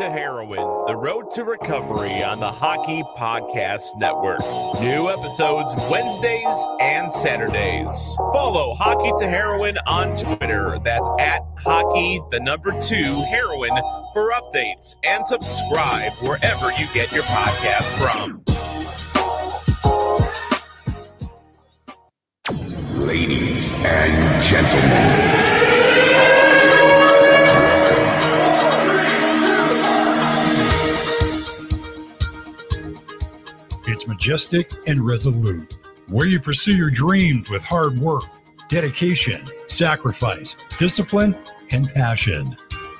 [0.00, 4.40] to Heroin, the road to recovery on the Hockey Podcast Network.
[4.80, 8.16] New episodes Wednesdays and Saturdays.
[8.32, 10.78] Follow Hockey to Heroin on Twitter.
[10.82, 13.76] That's at hockey, the number two, heroin
[14.14, 18.42] for updates and subscribe wherever you get your podcasts from.
[23.06, 25.59] Ladies and gentlemen.
[34.06, 35.76] Majestic and resolute,
[36.08, 38.24] where you pursue your dreams with hard work,
[38.68, 41.36] dedication, sacrifice, discipline,
[41.72, 42.56] and passion.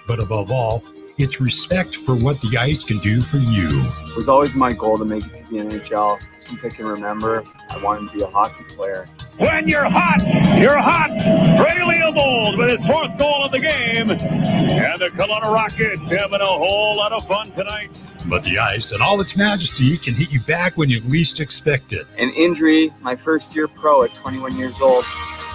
[0.06, 0.82] But above all,
[1.18, 3.82] it's respect for what the ice can do for you.
[4.10, 6.20] It was always my goal to make the NHL.
[6.40, 9.08] Since I can remember, I wanted to be a hockey player.
[9.36, 10.20] When you're hot,
[10.58, 11.08] you're hot.
[11.56, 14.10] Brady Leavold with his fourth goal of the game.
[14.10, 17.98] And the Kelowna Rockets having a whole lot of fun tonight.
[18.26, 21.92] But the ice and all its majesty can hit you back when you least expect
[21.92, 22.06] it.
[22.18, 25.04] An injury, my first year pro at 21 years old,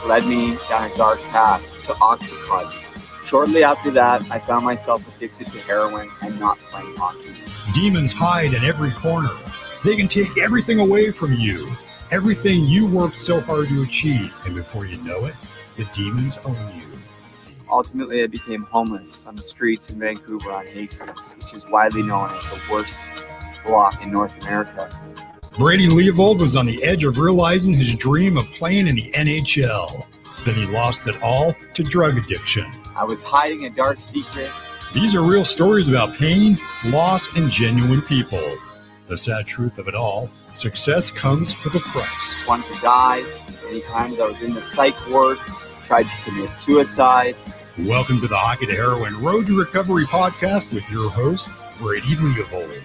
[0.08, 2.82] led me down a dark path to Oxycontin.
[3.28, 7.36] Shortly after that, I found myself addicted to heroin and not playing hockey.
[7.74, 9.32] Demons hide in every corner.
[9.86, 11.70] They can take everything away from you,
[12.10, 14.36] everything you worked so hard to achieve.
[14.44, 15.36] And before you know it,
[15.78, 16.88] the demons own you.
[17.70, 22.32] Ultimately, I became homeless on the streets in Vancouver on Hastings, which is widely known
[22.32, 23.00] as the worst
[23.64, 24.90] block in North America.
[25.56, 30.08] Brady Leavold was on the edge of realizing his dream of playing in the NHL.
[30.46, 32.66] Then he lost it all to drug addiction.
[32.96, 34.50] I was hiding a dark secret.
[34.96, 38.42] These are real stories about pain, loss, and genuine people.
[39.08, 42.36] The sad truth of it all success comes with a price.
[42.48, 43.24] Wanted to die.
[43.66, 45.38] Many times I was in the psych ward,
[45.86, 47.36] tried to commit suicide.
[47.78, 52.82] Welcome to the Hockey to Heroin Road to Recovery podcast with your host, Brady Leavold.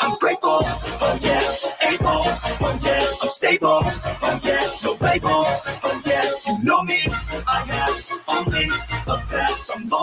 [0.00, 5.44] I'm grateful, oh yeah, able, oh yeah, I'm stable, oh yeah, no label,
[5.82, 7.02] oh yeah, you know me,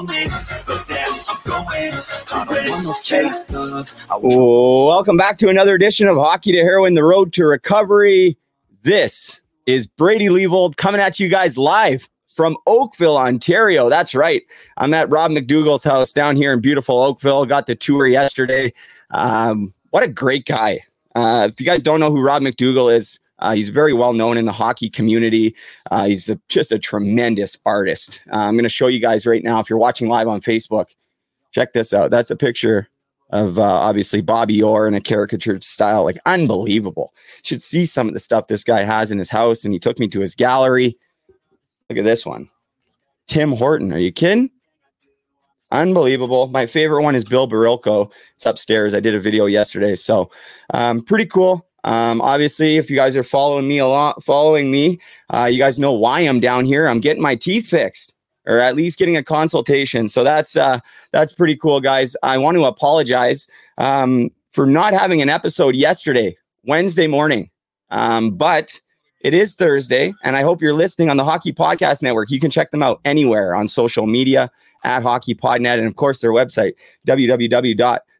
[0.05, 0.27] lonely,
[0.66, 6.59] but damn, I'm going to win, take Welcome back to another edition of Hockey to
[6.59, 8.38] Heroin, the road to recovery.
[8.83, 13.89] This is Brady Leavold coming at you guys live from Oakville, Ontario.
[13.89, 14.43] That's right.
[14.77, 17.45] I'm at Rob McDougall's house down here in beautiful Oakville.
[17.45, 18.73] Got the tour yesterday.
[19.11, 20.81] Um, what a great guy.
[21.16, 24.38] Uh, if you guys don't know who Rob McDougall is, uh, he's very well known
[24.38, 25.56] in the hockey community.
[25.91, 28.22] Uh, he's a, just a tremendous artist.
[28.31, 29.59] Uh, I'm going to show you guys right now.
[29.59, 30.88] If you're watching live on Facebook,
[31.51, 32.12] check this out.
[32.12, 32.88] That's a picture
[33.31, 37.13] of uh, obviously Bobby Orr in a caricature style, like unbelievable.
[37.44, 40.00] Should see some of the stuff this guy has in his house, and he took
[40.00, 40.97] me to his gallery.
[41.90, 42.50] Look at this one,
[43.28, 43.94] Tim Horton.
[43.94, 44.52] Are you kidding?
[45.72, 46.47] Unbelievable.
[46.47, 48.12] My favorite one is Bill Barilko.
[48.35, 48.94] It's upstairs.
[48.94, 50.31] I did a video yesterday, so
[50.73, 51.67] um, pretty cool.
[51.85, 55.79] Um, obviously, if you guys are following me a lot, following me, uh, you guys
[55.79, 56.88] know why I'm down here.
[56.88, 58.16] I'm getting my teeth fixed
[58.47, 60.09] or at least getting a consultation.
[60.09, 60.79] So that's uh,
[61.12, 62.16] that's pretty cool, guys.
[62.23, 63.47] I want to apologize
[63.78, 67.51] um, for not having an episode yesterday, Wednesday morning,
[67.91, 68.79] um, but
[69.22, 72.31] it is Thursday, and I hope you're listening on the Hockey Podcast Network.
[72.31, 74.50] You can check them out anywhere on social media
[74.84, 76.73] at Hockey Podnet, and of course their website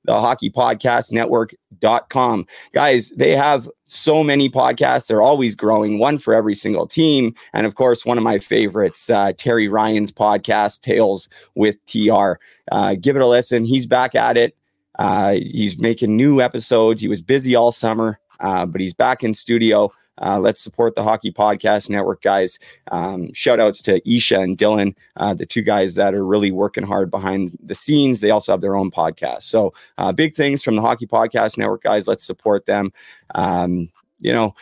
[0.06, 2.48] www.thehockeypodcastnetwork.com.
[2.74, 5.08] Guys, they have so many podcasts.
[5.08, 7.36] They're always growing, one for every single team.
[7.54, 12.34] And of course, one of my favorites, uh, Terry Ryan's podcast, Tales with TR.
[12.72, 13.66] Uh, give it a listen.
[13.66, 14.56] He's back at it.
[14.98, 17.02] Uh, he's making new episodes.
[17.02, 19.92] He was busy all summer, uh, but he's back in studio.
[20.22, 22.60] Uh, let's support the Hockey Podcast Network, guys.
[22.92, 26.86] Um, shout outs to Isha and Dylan, uh, the two guys that are really working
[26.86, 28.22] hard behind the scenes.
[28.22, 29.44] They also have their own podcast.
[29.44, 32.08] So, uh, big things from the Hockey Podcast Network, guys.
[32.08, 32.92] Let's support them.
[33.34, 34.56] Um, you know,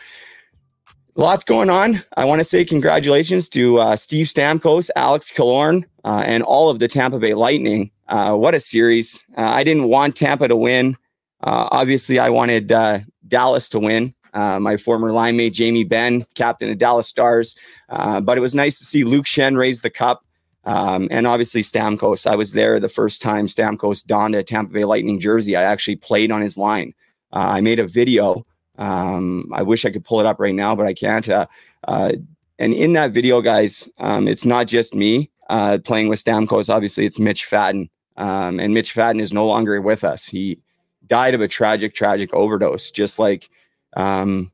[1.14, 2.02] lots going on.
[2.16, 6.78] I want to say congratulations to uh, Steve Stamkos, Alex Killorn, uh, and all of
[6.78, 7.90] the Tampa Bay Lightning.
[8.08, 9.24] Uh, what a series!
[9.36, 10.96] Uh, I didn't want Tampa to win.
[11.42, 14.14] Uh, obviously, I wanted uh, Dallas to win.
[14.34, 17.56] Uh, my former line mate Jamie Benn, captain of Dallas Stars,
[17.88, 20.24] uh, but it was nice to see Luke Schenn raise the cup.
[20.66, 22.26] Um, and obviously Stamkos.
[22.26, 25.56] I was there the first time Stamkos donned a Tampa Bay Lightning jersey.
[25.56, 26.94] I actually played on his line.
[27.32, 28.46] Uh, I made a video.
[28.78, 31.28] Um, I wish I could pull it up right now, but I can't.
[31.28, 31.46] Uh,
[31.86, 32.12] uh,
[32.58, 36.72] and in that video, guys, um, it's not just me uh, playing with Stamkos.
[36.72, 37.90] Obviously, it's Mitch Fadden.
[38.16, 40.26] Um, and Mitch Fadden is no longer with us.
[40.26, 40.60] He
[41.06, 43.50] died of a tragic, tragic overdose, just like
[43.96, 44.52] um,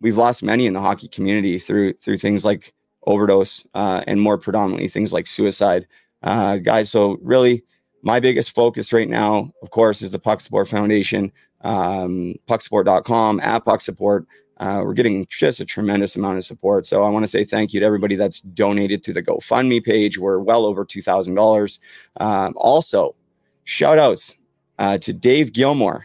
[0.00, 2.74] we've lost many in the hockey community through through things like
[3.06, 5.86] overdose, uh, and more predominantly things like suicide.
[6.22, 7.64] Uh, guys, so really,
[8.02, 11.32] my biggest focus right now, of course, is the Puck Support Foundation,
[11.62, 14.26] um, pucksupport.com, at Puck Support.
[14.58, 16.86] Uh, we're getting just a tremendous amount of support.
[16.86, 20.16] So I want to say thank you to everybody that's donated to the GoFundMe page.
[20.16, 21.78] We're well over $2,000.
[22.20, 23.16] Um, also,
[23.64, 24.36] shout outs
[24.78, 26.04] uh, to Dave Gilmour,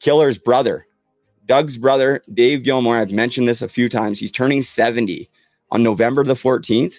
[0.00, 0.86] Killer's brother,
[1.46, 3.00] Doug's brother, Dave Gilmour.
[3.00, 4.20] I've mentioned this a few times.
[4.20, 5.28] He's turning 70
[5.70, 6.94] on November the 14th.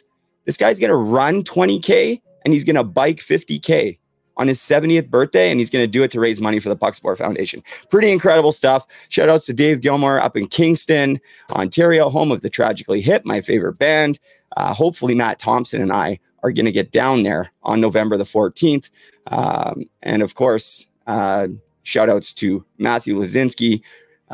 [0.45, 3.97] This guy's going to run 20K and he's going to bike 50K
[4.35, 6.75] on his 70th birthday, and he's going to do it to raise money for the
[6.75, 7.61] Puck Support Foundation.
[7.89, 8.85] Pretty incredible stuff.
[9.09, 11.19] Shout outs to Dave Gilmour up in Kingston,
[11.51, 14.19] Ontario, home of the Tragically Hip, my favorite band.
[14.57, 18.23] Uh, hopefully, Matt Thompson and I are going to get down there on November the
[18.23, 18.89] 14th.
[19.27, 21.47] Um, and of course, uh,
[21.83, 23.81] shout outs to Matthew Lazinski.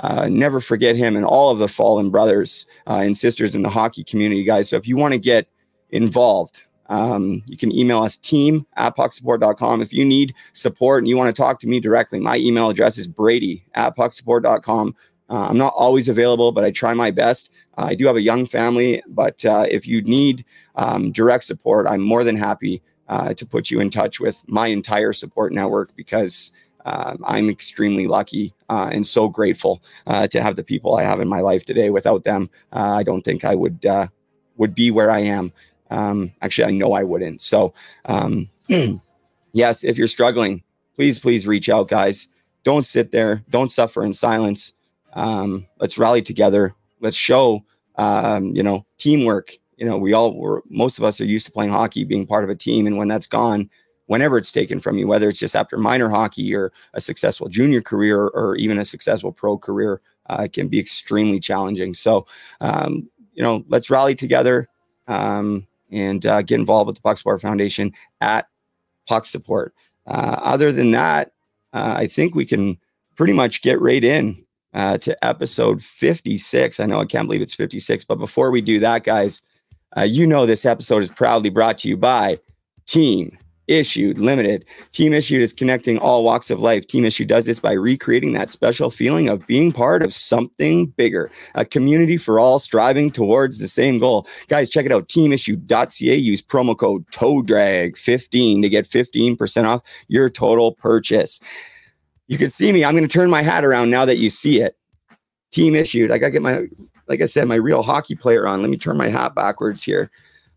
[0.02, 3.70] Uh, never forget him and all of the fallen brothers uh, and sisters in the
[3.70, 4.70] hockey community, guys.
[4.70, 5.48] So if you want to get
[5.90, 9.82] involved, um, you can email us team at pucksupport.com.
[9.82, 12.98] If you need support and you want to talk to me directly, my email address
[12.98, 14.96] is brady at pucksupport.com.
[15.30, 17.52] Uh, I'm not always available, but I try my best.
[17.78, 20.44] Uh, I do have a young family, but uh, if you need
[20.76, 24.68] um, direct support, I'm more than happy uh, to put you in touch with my
[24.68, 26.52] entire support network because
[26.86, 31.28] uh, I'm extremely lucky uh, and so grateful to have the people I have in
[31.28, 31.90] my life today.
[31.90, 33.86] Without them, I don't think I would
[34.60, 35.52] would be where I am.
[35.90, 37.42] Um, actually, I know I wouldn't.
[37.42, 37.74] So,
[38.06, 38.50] um,
[39.54, 40.64] yes, if you're struggling,
[40.96, 42.28] please, please reach out, guys.
[42.64, 43.44] Don't sit there.
[43.50, 44.74] Don't suffer in silence.
[45.14, 46.76] Um, let's rally together.
[47.00, 47.64] Let's show,
[47.96, 49.58] um, you know, teamwork.
[49.78, 52.44] You know, we all were, most of us are used to playing hockey, being part
[52.44, 52.86] of a team.
[52.86, 53.70] And when that's gone,
[54.10, 57.80] whenever it's taken from you, whether it's just after minor hockey or a successful junior
[57.80, 60.02] career or even a successful pro career,
[60.32, 61.94] uh, can be extremely challenging.
[61.94, 62.26] So,
[62.60, 64.68] um, you know, let's rally together.
[65.08, 68.48] Um, and uh, get involved with the Puck Support Foundation at
[69.08, 69.76] Puck Support.
[70.08, 71.34] Uh, other than that,
[71.74, 72.80] uh, I think we can
[73.16, 76.80] pretty much get right in uh, to episode 56.
[76.80, 79.44] I know I can't believe it's 56, but before we do that, guys,
[79.96, 82.40] uh, you know this episode is proudly brought to you by
[82.86, 83.38] Team
[83.70, 84.66] Issued Limited.
[84.92, 86.88] Team Issued is connecting all walks of life.
[86.88, 91.30] Team Issued does this by recreating that special feeling of being part of something bigger,
[91.54, 94.28] a community for all striving towards the same goal.
[94.48, 96.16] Guys, check it out teamissued.ca.
[96.16, 101.40] Use promo code TOEDRAG15 to get 15% off your total purchase.
[102.28, 102.84] You can see me.
[102.84, 104.76] I'm going to turn my hat around now that you see it.
[105.52, 106.12] Team Issued.
[106.12, 106.66] I got to get my,
[107.08, 108.62] like I said, my real hockey player on.
[108.62, 110.10] Let me turn my hat backwards here.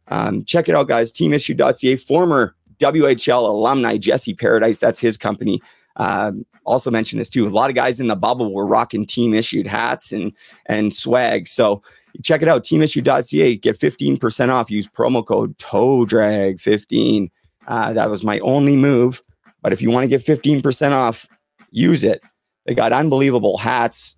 [0.08, 1.12] Um, check it out, guys.
[1.12, 1.96] Teamissued.ca.
[1.96, 4.78] Former WHL alumni Jesse Paradise.
[4.78, 5.62] That's his company.
[5.96, 7.46] Um, also mentioned this too.
[7.46, 10.32] A lot of guys in the bubble were rocking team issued hats and
[10.66, 11.48] and swag.
[11.48, 11.82] So
[12.22, 13.56] check it out, teamissued.ca.
[13.56, 14.70] Get 15% off.
[14.70, 17.30] Use promo code TOEDRAG15.
[17.66, 19.22] Uh, that was my only move.
[19.62, 21.26] But if you want to get 15% off,
[21.70, 22.22] use it.
[22.66, 24.16] They got unbelievable hats,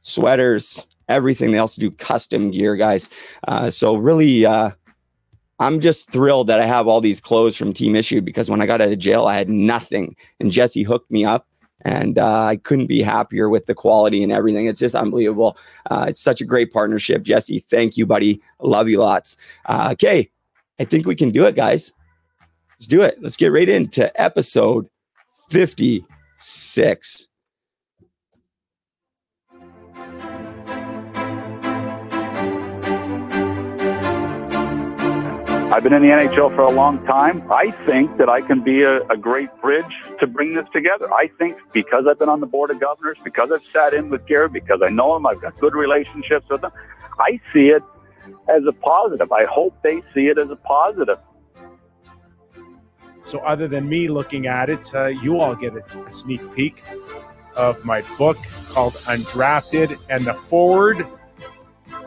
[0.00, 1.52] sweaters, everything.
[1.52, 3.08] They also do custom gear, guys.
[3.46, 4.70] Uh, so really, uh,
[5.58, 8.66] I'm just thrilled that I have all these clothes from Team Issue because when I
[8.66, 10.14] got out of jail, I had nothing.
[10.38, 11.46] And Jesse hooked me up,
[11.82, 14.66] and uh, I couldn't be happier with the quality and everything.
[14.66, 15.56] It's just unbelievable.
[15.90, 17.22] Uh, it's such a great partnership.
[17.22, 18.40] Jesse, thank you, buddy.
[18.60, 19.36] Love you lots.
[19.66, 20.30] Uh, okay,
[20.78, 21.92] I think we can do it, guys.
[22.72, 23.18] Let's do it.
[23.20, 24.88] Let's get right into episode
[25.50, 27.27] 56.
[35.78, 37.40] I've been in the NHL for a long time.
[37.52, 41.08] I think that I can be a, a, great bridge to bring this together.
[41.14, 44.26] I think because I've been on the board of governors, because I've sat in with
[44.26, 46.72] Gary, because I know him, I've got good relationships with him.
[47.20, 47.84] I see it
[48.48, 49.30] as a positive.
[49.30, 51.20] I hope they see it as a positive.
[53.24, 56.82] So, other than me looking at it, uh, you all get a, a sneak peek
[57.54, 58.36] of my book
[58.70, 61.06] called Undrafted and the foreword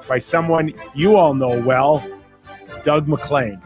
[0.09, 2.05] by someone you all know well,
[2.83, 3.61] Doug MacLean.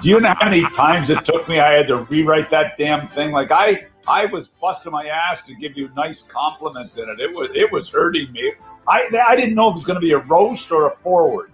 [0.00, 1.60] Do you know how many times it took me?
[1.60, 3.32] I had to rewrite that damn thing.
[3.32, 7.20] Like I, I was busting my ass to give you nice compliments in it.
[7.20, 8.52] It was, it was hurting me.
[8.88, 11.52] I, I didn't know if it was going to be a roast or a foreword.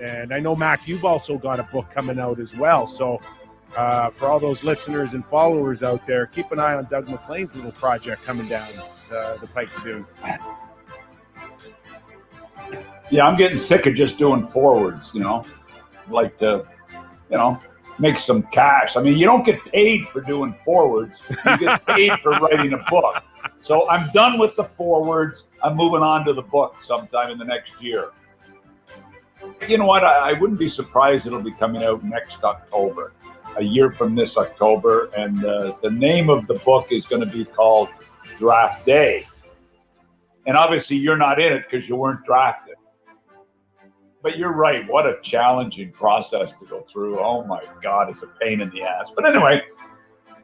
[0.00, 2.86] And I know Mac, you've also got a book coming out as well.
[2.86, 3.20] So
[3.76, 7.56] uh, for all those listeners and followers out there, keep an eye on Doug MacLean's
[7.56, 8.68] little project coming down
[9.08, 10.06] the, the pike soon.
[13.10, 15.44] Yeah, I'm getting sick of just doing forewords, you know,
[16.08, 16.66] like to,
[17.30, 17.60] you know,
[17.98, 18.96] make some cash.
[18.96, 22.84] I mean, you don't get paid for doing forewords, you get paid for writing a
[22.90, 23.22] book.
[23.60, 25.46] So I'm done with the forewords.
[25.62, 28.10] I'm moving on to the book sometime in the next year.
[29.68, 30.04] You know what?
[30.04, 33.12] I, I wouldn't be surprised it'll be coming out next October,
[33.56, 35.10] a year from this October.
[35.16, 37.88] And uh, the name of the book is going to be called
[38.38, 39.26] Draft Day.
[40.46, 42.76] And obviously, you're not in it because you weren't drafted.
[44.26, 44.84] But you're right.
[44.88, 47.20] What a challenging process to go through.
[47.20, 49.12] Oh my God, it's a pain in the ass.
[49.14, 49.62] But anyway,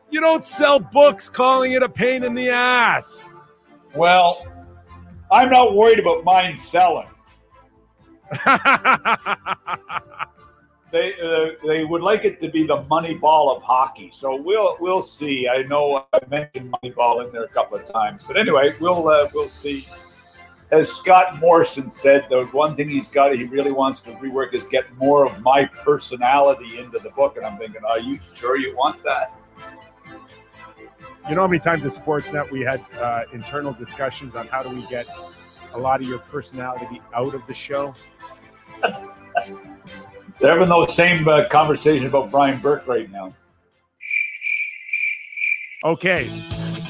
[0.09, 3.29] You don't sell books calling it a pain in the ass.
[3.97, 4.47] well,
[5.33, 7.09] I'm not worried about mine selling.
[10.93, 14.13] they uh, they would like it to be the Moneyball of hockey.
[14.15, 15.49] So we'll we'll see.
[15.49, 19.29] I know I mentioned Moneyball in there a couple of times, but anyway, we'll uh,
[19.35, 19.89] we'll see.
[20.73, 24.67] As Scott Morrison said, the one thing he's got he really wants to rework is
[24.67, 27.37] get more of my personality into the book.
[27.37, 29.35] And I'm thinking, are you sure you want that?
[31.29, 34.71] You know how many times at Sportsnet we had uh, internal discussions on how do
[34.71, 35.07] we get
[35.75, 37.95] a lot of your personality out of the show?
[40.41, 43.35] They're having those same uh, conversation about Brian Burke right now.
[45.85, 46.31] Okay.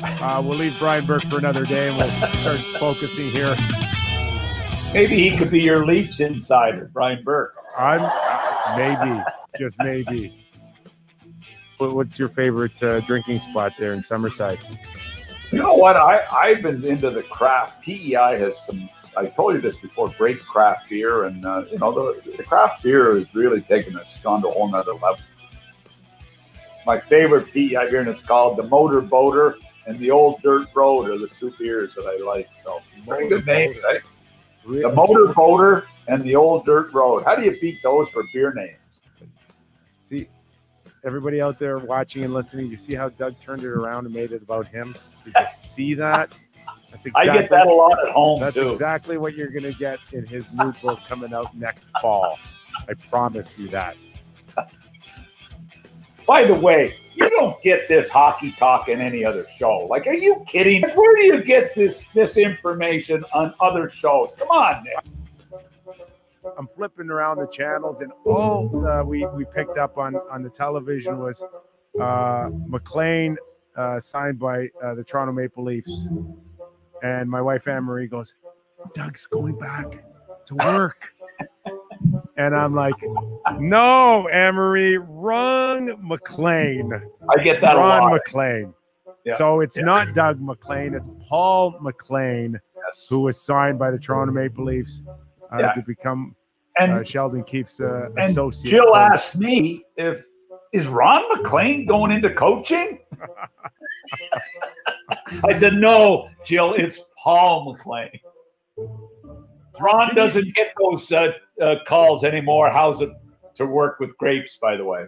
[0.02, 3.54] Uh, we'll leave Brian Burke for another day and we'll start focusing here.
[4.92, 7.54] Maybe he could be your Leafs insider, Brian Burke.
[7.78, 9.22] I'm uh, maybe,
[9.58, 10.44] just maybe.
[11.78, 14.58] What's your favorite uh, drinking spot there in Summerside?
[15.50, 15.96] You know what?
[15.96, 17.82] I, I've been into the craft.
[17.82, 21.24] PEI has some, I told you this before, great craft beer.
[21.24, 24.52] And, uh, you know, the, the craft beer is really taking us gone to a
[24.52, 25.18] whole nother level.
[26.86, 31.08] My favorite PEI beer, and it's called the Motor Boater and the Old Dirt Road
[31.08, 32.48] are the two beers that I like.
[32.62, 33.80] So, very good names, eh?
[33.86, 34.00] right?
[34.64, 37.24] The Motor Boater and the Old Dirt Road.
[37.24, 38.76] How do you beat those for beer names?
[40.04, 40.28] See,
[41.04, 44.32] everybody out there watching and listening, you see how Doug turned it around and made
[44.32, 44.94] it about him?
[45.24, 46.32] Did you see that?
[46.92, 48.70] That's I get that a lot at home, That's too.
[48.70, 52.38] exactly what you're going to get in his new book coming out next fall.
[52.88, 53.96] I promise you that.
[56.26, 59.86] By the way, you don't get this hockey talk in any other show.
[59.90, 60.82] Like, are you kidding?
[60.94, 64.30] Where do you get this this information on other shows?
[64.38, 65.94] Come on, Nick.
[66.58, 70.50] I'm flipping around the channels, and all uh, we we picked up on on the
[70.50, 71.44] television was
[72.00, 73.36] uh, MacLean
[73.76, 76.08] uh, signed by uh, the Toronto Maple Leafs,
[77.02, 78.34] and my wife Anne Marie goes,
[78.94, 80.04] "Doug's going back
[80.46, 81.14] to work,"
[82.36, 82.94] and I'm like,
[83.58, 86.92] "No, Amory, wrong MacLean."
[87.30, 88.12] I get that a Ron lot.
[88.12, 88.74] MacLean.
[89.24, 89.36] Yeah.
[89.36, 89.84] So it's Yeah.
[89.84, 92.58] not Doug MacLean, it's Paul MacLean,
[93.08, 95.02] who was signed by the Toronto Maple Leafs
[95.52, 95.72] uh, Yeah.
[95.74, 96.34] to become
[96.78, 98.70] And- uh, Sheldon Keefe's uh, And associate.
[98.70, 98.96] Jill coach.
[98.96, 100.24] asked me if
[100.72, 102.98] is Ron MacLean going into coaching.
[105.44, 106.74] I said no, Jill.
[106.74, 108.10] It's Paul MacLean.
[109.80, 112.70] Ron doesn't get those uh, uh, calls anymore.
[112.70, 113.10] How's it
[113.54, 114.58] to work with grapes?
[114.60, 115.06] By the way.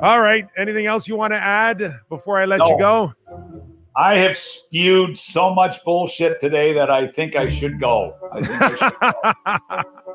[0.00, 0.46] All right.
[0.56, 3.12] Anything else you want to add before I let you go?
[3.96, 8.16] I have spewed so much bullshit today that I think I should go.
[8.32, 9.86] I think I should.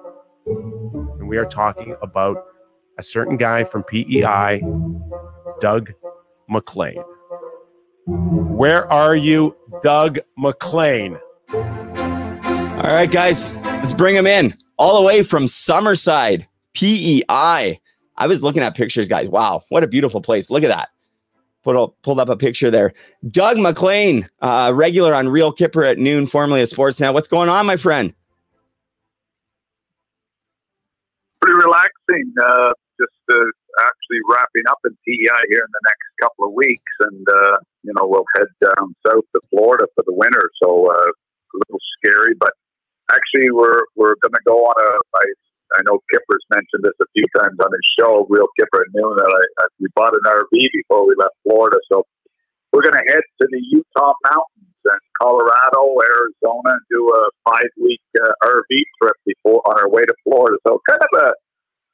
[0.47, 2.45] And we are talking about
[2.99, 4.61] a certain guy from PEI,
[5.59, 5.91] Doug
[6.47, 7.03] MacLean.
[8.05, 11.17] Where are you, Doug MacLean?
[12.75, 17.79] All right, guys, let's bring him in all the way from Summerside, PEI.
[18.17, 19.27] I was looking at pictures, guys.
[19.29, 20.49] Wow, what a beautiful place.
[20.49, 20.89] Look at that.
[21.63, 22.93] Put up, pulled up a picture there.
[23.27, 27.13] Doug MacLean, uh, regular on Real Kyper at noon, formerly of Sportsnet.
[27.13, 28.13] What's going on, my friend?
[31.45, 32.33] pretty relaxing.
[32.41, 33.45] Uh, just uh,
[33.85, 37.93] actually wrapping up in PEI here in the next couple of weeks, and uh, you
[37.95, 40.49] know we'll head down south to Florida for the winter.
[40.61, 42.53] So uh, a little scary, but
[43.11, 44.89] actually we're we're going to go on a.
[45.17, 45.25] I,
[45.75, 49.17] I know Kyper's mentioned this a few times on his show, Real Kyper at noon.
[49.17, 52.05] That I, I we bought an RV before we left Florida, so
[52.71, 57.71] we're going to head to the Utah mountains and Colorado, Arizona, and do a five
[57.81, 58.69] week uh, RV
[59.01, 60.57] trip before on our way to Florida.
[60.67, 61.33] So kind of a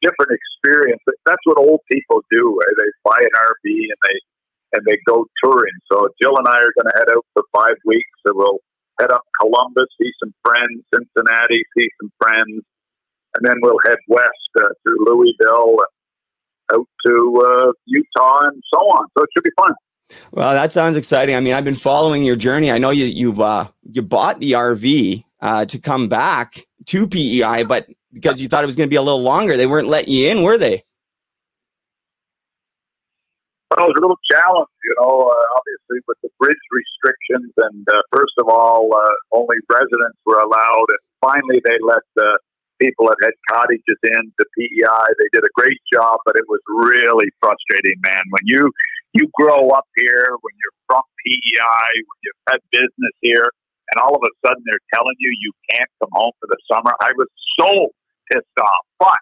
[0.02, 1.02] different experience.
[1.26, 2.60] That's what old people do.
[2.62, 2.74] eh?
[2.78, 4.18] They buy an RV and they
[4.74, 5.76] and they go touring.
[5.92, 8.10] So Jill and I are going to head out for five weeks.
[8.26, 8.60] So we'll
[9.02, 12.64] head up Columbus, see some friends, Cincinnati, see some friends,
[13.36, 14.28] and then we'll head west
[14.60, 15.78] uh, through Louisville,
[16.74, 19.08] out to uh, Utah, and so on.
[19.18, 19.74] So it should be fun.
[20.32, 21.36] Well, that sounds exciting.
[21.36, 22.70] I mean, I've been following your journey.
[22.72, 27.64] I know you you uh, you bought the RV uh, to come back to PEI,
[27.64, 30.14] but because you thought it was going to be a little longer, they weren't letting
[30.14, 30.84] you in, were they?
[33.72, 37.52] Well, it was a little challenge, you know, uh, obviously with the bridge restrictions.
[37.58, 40.88] And uh, first of all, uh, only residents were allowed.
[40.92, 42.40] And finally, they let the
[42.82, 45.06] people that had cottages in the PEI.
[45.20, 48.24] They did a great job, but it was really frustrating, man.
[48.30, 48.72] When you
[49.14, 53.52] you grow up here, when you're from PEI, when you've had business here,
[53.92, 56.96] and all of a sudden they're telling you you can't come home for the summer.
[57.02, 57.28] I was
[57.60, 57.92] so
[58.32, 59.20] pissed off, but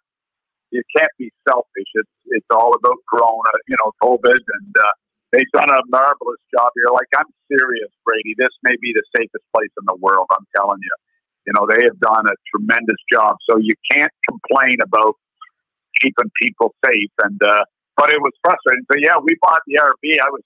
[0.72, 1.90] you can't be selfish.
[1.96, 4.94] It's it's all about Corona, you know, COVID, and uh,
[5.32, 6.94] they've done a marvelous job here.
[6.94, 8.36] Like I'm serious, Brady.
[8.38, 10.28] This may be the safest place in the world.
[10.32, 10.96] I'm telling you.
[11.48, 13.38] You know, they have done a tremendous job.
[13.50, 15.18] So you can't complain about
[16.02, 17.10] keeping people safe.
[17.24, 17.66] And uh,
[17.98, 18.86] but it was frustrating.
[18.92, 20.04] So yeah, we bought the RV.
[20.22, 20.46] I was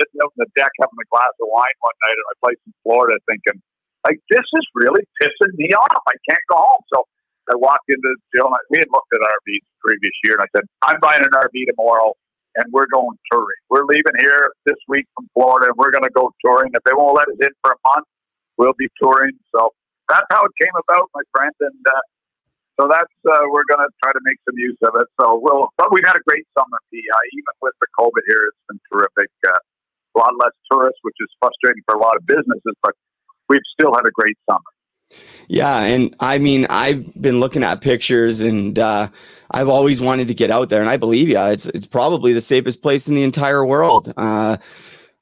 [0.00, 2.60] sitting out on the deck having a glass of wine one night at my place
[2.64, 3.60] in Florida, thinking,
[4.08, 6.00] like, this is really pissing me off.
[6.08, 6.84] I can't go home.
[6.88, 7.04] So
[7.50, 10.46] I walked into Jill and I, we had looked at RVs the previous year, and
[10.46, 12.14] I said, I'm buying an RV tomorrow,
[12.54, 13.60] and we're going touring.
[13.68, 16.70] We're leaving here this week from Florida, and we're going to go touring.
[16.74, 18.06] If they won't let us in for a month,
[18.54, 19.34] we'll be touring.
[19.50, 19.74] So
[20.06, 21.54] that's how it came about, my friend.
[21.58, 22.04] And uh,
[22.78, 25.10] so that's uh, we're going to try to make some use of it.
[25.18, 27.22] So we'll, but we've had a great summer, PI.
[27.34, 29.30] Even with the COVID here, it's been terrific.
[29.42, 29.58] Uh,
[30.14, 32.94] a lot less tourists, which is frustrating for a lot of businesses, but
[33.48, 34.70] we've still had a great summer.
[35.48, 39.08] Yeah, and I mean, I've been looking at pictures, and uh,
[39.50, 41.38] I've always wanted to get out there, and I believe you.
[41.38, 44.12] It's it's probably the safest place in the entire world.
[44.16, 44.58] Uh,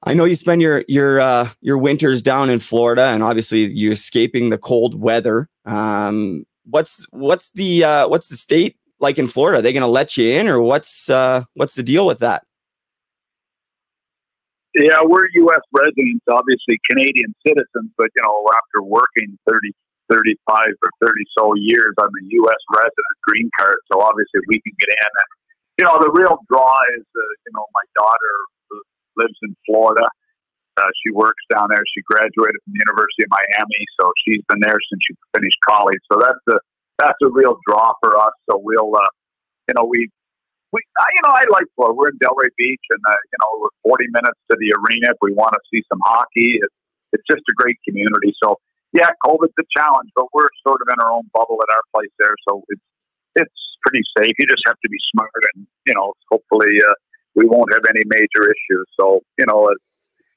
[0.04, 3.92] I know you spend your your uh, your winters down in Florida, and obviously you're
[3.92, 5.48] escaping the cold weather.
[5.64, 9.58] Um, what's what's the uh, what's the state like in Florida?
[9.58, 12.44] Are they going to let you in, or what's uh, what's the deal with that?
[14.78, 15.64] Yeah, we're U.S.
[15.74, 19.74] residents, obviously Canadian citizens, but you know, after working 30,
[20.06, 22.62] 35 or 30 so years, I'm a U.S.
[22.70, 25.10] resident, green card, so obviously we can get in.
[25.10, 25.30] And,
[25.78, 28.34] you know, the real draw is, uh, you know, my daughter
[29.18, 30.06] lives in Florida.
[30.78, 31.82] Uh, she works down there.
[31.90, 35.98] She graduated from the University of Miami, so she's been there since she finished college.
[36.06, 36.58] So that's a
[37.02, 38.30] that's a real draw for us.
[38.50, 39.10] So we'll, uh,
[39.66, 40.08] you know, we
[40.72, 41.94] we, you know, I like Florida.
[41.96, 45.18] We're in Delray Beach, and uh, you know, we're 40 minutes to the arena if
[45.22, 46.60] we want to see some hockey.
[46.60, 46.76] It's,
[47.12, 48.36] it's just a great community.
[48.42, 48.60] So,
[48.92, 52.12] yeah, COVID's a challenge, but we're sort of in our own bubble at our place
[52.18, 52.84] there, so it's
[53.36, 54.32] it's pretty safe.
[54.38, 56.96] You just have to be smart, and you know, hopefully, uh,
[57.34, 58.86] we won't have any major issues.
[59.00, 59.84] So, you know, it's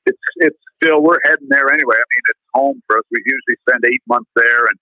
[0.05, 1.99] it's it's still we're heading there anyway.
[1.99, 3.05] I mean, it's home for us.
[3.11, 4.79] We usually spend eight months there and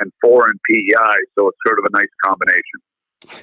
[0.00, 2.78] and four in PEI, so it's sort of a nice combination.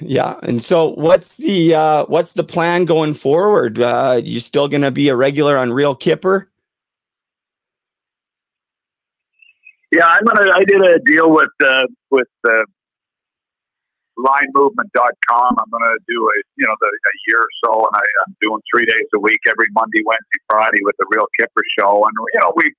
[0.00, 3.80] Yeah, and so what's the uh, what's the plan going forward?
[3.80, 6.46] Uh, you still going to be a regular on Real Kyper?
[9.92, 10.50] Yeah, I'm gonna.
[10.54, 12.64] I did a deal with uh, with uh,
[14.16, 15.56] linemovement.com.
[15.60, 18.60] I'm gonna do a you know the, a year or so, and I, I'm doing
[18.72, 22.04] three days a week, every Monday, Wednesday, Friday with the Real Kyper show.
[22.06, 22.72] And you know, we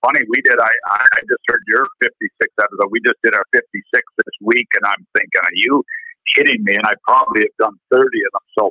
[0.00, 0.60] funny we did.
[0.60, 2.88] I I just heard your 56 episode.
[2.90, 5.82] We just did our 56 this week, and I'm thinking, are you?
[6.34, 6.74] Kidding me?
[6.74, 8.46] And I probably have done 30 of them.
[8.58, 8.62] So,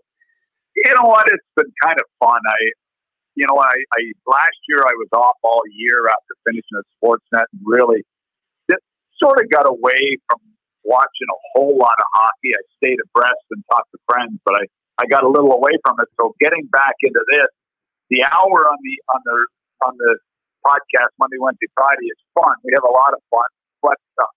[0.76, 1.28] you know what?
[1.28, 2.39] It's been kind of fun.
[2.39, 2.60] I,
[3.36, 7.48] you know, I, I last year I was off all year after finishing at Sportsnet
[7.52, 8.04] and really
[8.69, 8.84] just
[9.22, 10.39] sort of got away from
[10.84, 12.56] watching a whole lot of hockey.
[12.56, 14.63] I stayed abreast and talked to friends, but I,
[15.00, 16.08] I got a little away from it.
[16.19, 17.50] So getting back into this,
[18.10, 19.38] the hour on the on the
[19.86, 20.12] on the
[20.65, 22.56] podcast Monday, Wednesday, Friday is fun.
[22.63, 23.48] We have a lot of fun,
[23.82, 24.32] but uh,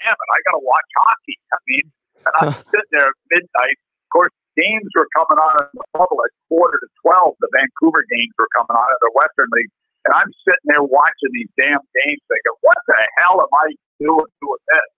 [0.00, 1.36] damn it, I got to watch hockey.
[1.52, 1.86] I mean,
[2.24, 3.76] and I'm sitting there at midnight.
[3.76, 7.36] Of course, games were coming on in the at quarter to 12.
[7.38, 9.72] The Vancouver games were coming on in the Western League.
[10.08, 14.30] And I'm sitting there watching these damn games thinking, what the hell am I doing
[14.38, 14.90] doing this?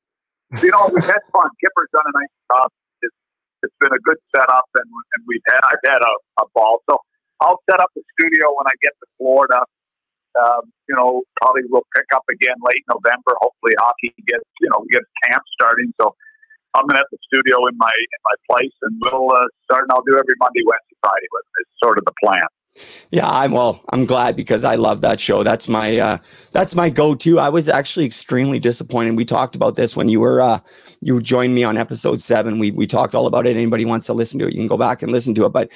[0.65, 1.49] You know, we've had fun.
[1.61, 2.69] Kyper's done a nice job.
[3.05, 3.19] It's,
[3.65, 6.81] it's been a good setup, and, and we've had I've had a, a ball.
[6.89, 7.01] So
[7.41, 9.61] I'll set up the studio when I get to Florida.
[10.37, 13.37] Um, you know, probably we'll pick up again late November.
[13.41, 15.93] Hopefully, hockey gets you know we get camp starting.
[16.01, 16.17] So
[16.79, 19.85] I'm gonna have the studio in my in my place, and we'll uh, start.
[19.85, 21.27] And I'll do every Monday, Wednesday, Friday.
[21.33, 22.47] With it's sort of the plan.
[23.11, 23.83] Yeah, I'm well.
[23.93, 25.43] I'm glad because I love that show.
[25.43, 26.19] That's my uh,
[26.53, 27.39] that's my go-to.
[27.39, 29.17] I was actually extremely disappointed.
[29.17, 30.61] We talked about this when you were uh,
[31.01, 32.59] you joined me on episode seven.
[32.59, 33.57] We we talked all about it.
[33.57, 35.51] Anybody wants to listen to it, you can go back and listen to it.
[35.51, 35.71] But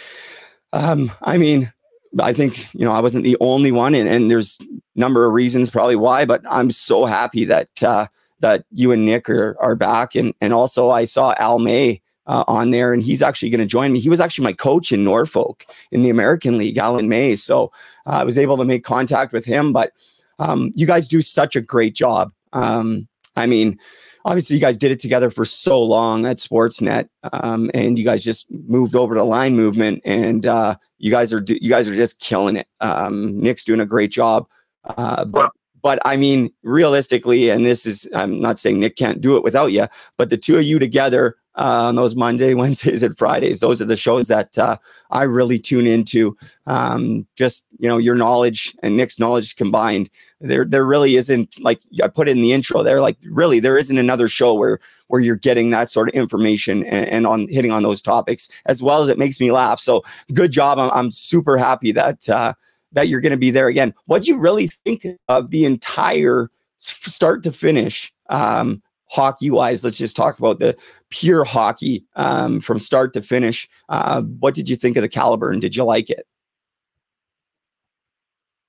[0.73, 1.73] um, I mean,
[2.21, 4.59] I think you know I wasn't the only one, and, and there's
[4.95, 6.25] number of reasons probably why.
[6.25, 8.07] But I'm so happy that uh,
[8.43, 10.15] that you and Nick are, are back.
[10.15, 13.67] And, and also, I saw Al May uh, on there, and he's actually going to
[13.67, 14.01] join me.
[14.01, 17.37] He was actually my coach in Norfolk in the American League, Alan May.
[17.37, 17.73] So
[18.07, 19.73] uh, I was able to make contact with him.
[19.73, 19.93] But
[20.39, 22.33] um, you guys do such a great job.
[22.53, 23.79] Um, I mean,
[24.25, 28.23] obviously, you guys did it together for so long at Sportsnet, um, and you guys
[28.23, 32.21] just moved over to line movement, and uh, you guys are you guys are just
[32.21, 32.69] killing it.
[32.81, 34.47] Um, Nick's doing a great job.
[34.85, 35.53] Uh, but
[35.83, 39.73] but I mean, realistically, and this is, I'm not saying Nick can't do it without
[39.73, 43.83] you, but the two of you together uh, on those Monday, Wednesdays, and Fridays, those
[43.83, 44.77] are the shows that uh,
[45.11, 46.37] I really tune into.
[46.67, 50.09] Um, just, you know, your knowledge and Nick's knowledge combined.
[50.41, 53.77] There, there really isn't like I put it in the intro there, like really, there
[53.77, 57.71] isn't another show where where you're getting that sort of information and, and on hitting
[57.71, 59.79] on those topics as well as it makes me laugh.
[59.79, 60.79] So good job.
[60.79, 62.55] I'm, I'm super happy that uh,
[62.93, 63.95] that you're going to be there again.
[64.07, 69.85] What do you really think of the entire start to finish um, hockey wise?
[69.85, 70.77] Let's just talk about the
[71.11, 73.69] pure hockey um, from start to finish.
[73.89, 76.27] Uh, what did you think of the caliber and did you like it?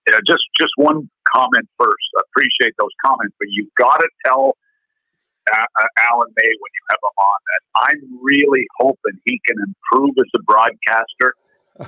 [0.09, 2.03] Yeah, just just one comment first.
[2.17, 4.57] I appreciate those comments, but you've got to tell
[5.51, 9.57] uh, uh, Alan May when you have him on that I'm really hoping he can
[9.59, 11.35] improve as a broadcaster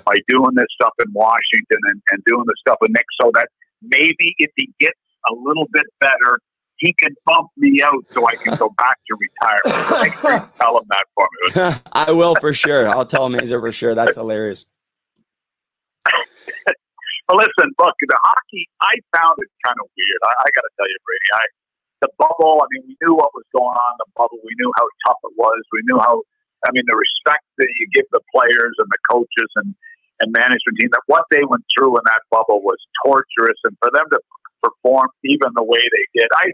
[0.05, 3.49] by doing this stuff in Washington and, and doing the stuff with Nick so that
[3.81, 6.39] maybe if he gets a little bit better,
[6.77, 10.51] he can bump me out so I can go back to retirement.
[10.57, 11.75] tell him that for me.
[11.93, 12.89] I will for sure.
[12.89, 13.95] I'll tell Mazer for sure.
[13.95, 14.65] That's hilarious.
[16.05, 20.21] but listen, look, the hockey, I found it kind of weird.
[20.23, 21.43] I, I got to tell you, Brady, I,
[22.01, 24.37] the bubble, I mean, we knew what was going on in the bubble.
[24.43, 25.63] We knew how tough it was.
[25.71, 26.21] We knew how
[26.63, 29.75] I mean, the respect that you give the players and the coaches and,
[30.21, 33.59] and management team, that what they went through in that bubble was torturous.
[33.65, 34.19] And for them to
[34.63, 36.51] perform even the way they did, I,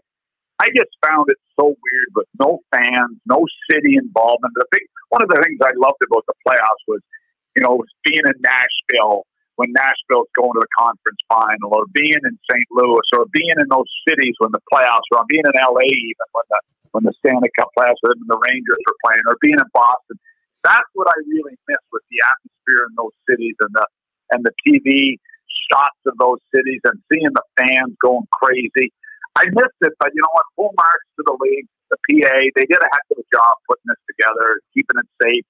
[0.59, 4.53] I just found it so weird with no fans, no city involvement.
[4.55, 7.01] The thing, one of the things I loved about the playoffs was,
[7.55, 9.25] you know, being in Nashville
[9.61, 12.65] when Nashville's going to the conference final, or being in St.
[12.73, 16.27] Louis, or being in those cities when the playoffs were on, being in LA even
[16.33, 16.59] when the
[16.97, 20.17] when the Stanley Cup playoffs and the Rangers were playing, or being in Boston.
[20.65, 23.85] That's what I really miss with the atmosphere in those cities and the
[24.33, 25.21] and the TV
[25.69, 28.89] shots of those cities and seeing the fans going crazy.
[29.37, 30.47] I missed it, but you know what?
[30.57, 32.35] Full marks to the league, the PA.
[32.57, 35.45] They did a heck of a job putting this together, keeping it safe.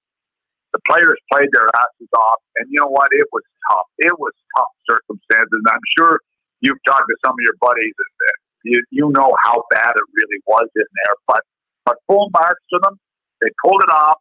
[0.74, 3.10] The players played their asses off, and you know what?
[3.12, 3.88] It was tough.
[4.00, 5.52] It was tough circumstances.
[5.52, 6.20] And I'm sure
[6.62, 8.10] you've talked to some of your buddies, and
[8.64, 11.16] you, you know how bad it really was in there.
[11.28, 11.44] But
[11.86, 13.00] but full marks to them.
[13.42, 14.20] They pulled it off,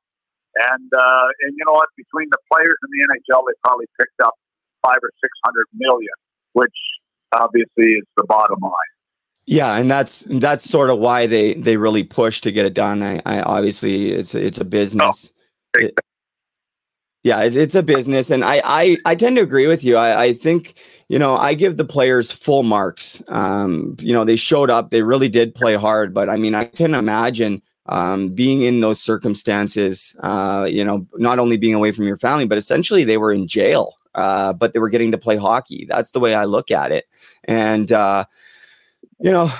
[0.72, 1.88] and uh, and you know what?
[1.96, 4.34] Between the players and the NHL, they probably picked up
[4.82, 6.14] five or six hundred million,
[6.52, 6.74] which
[7.32, 8.92] obviously is the bottom line.
[9.46, 13.02] Yeah, and that's that's sort of why they they really push to get it done.
[13.02, 15.32] I, I obviously it's it's a business.
[15.76, 15.98] Oh, it,
[17.22, 19.96] yeah, it's a business, and I, I I tend to agree with you.
[19.96, 20.74] I, I think
[21.08, 23.22] you know I give the players full marks.
[23.28, 26.64] Um, you know they showed up, they really did play hard, but I mean I
[26.64, 30.16] can imagine um, being in those circumstances.
[30.20, 33.46] Uh, you know, not only being away from your family, but essentially they were in
[33.46, 33.96] jail.
[34.14, 35.86] Uh, but they were getting to play hockey.
[35.88, 37.04] That's the way I look at it,
[37.44, 38.24] and uh,
[39.20, 39.52] you know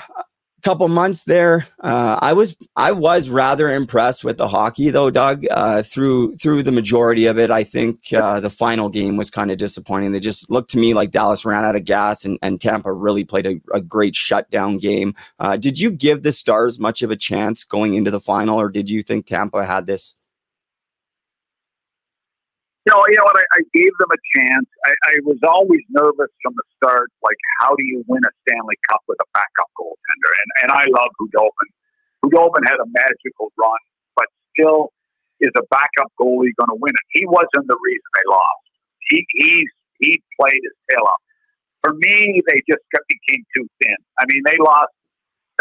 [0.61, 1.65] couple months there.
[1.79, 5.45] Uh, I was I was rather impressed with the hockey though, Doug.
[5.49, 9.51] Uh, through through the majority of it, I think uh, the final game was kind
[9.51, 10.11] of disappointing.
[10.11, 13.23] They just looked to me like Dallas ran out of gas, and, and Tampa really
[13.23, 15.15] played a, a great shutdown game.
[15.39, 18.69] Uh, did you give the Stars much of a chance going into the final, or
[18.69, 20.15] did you think Tampa had this?
[22.89, 23.37] Know, you know what?
[23.37, 24.65] I, I gave them a chance.
[24.85, 27.13] I, I was always nervous from the start.
[27.21, 30.31] Like, how do you win a Stanley Cup with a backup goaltender?
[30.33, 31.69] And and I love Khudobin.
[32.25, 33.81] Khudobin had a magical run,
[34.17, 34.25] but
[34.57, 34.89] still,
[35.41, 37.05] is a backup goalie going to win it?
[37.13, 38.65] He wasn't the reason they lost.
[39.13, 39.69] He he's
[40.01, 41.21] he played his tail off.
[41.85, 43.97] For me, they just became too thin.
[44.17, 44.89] I mean, they lost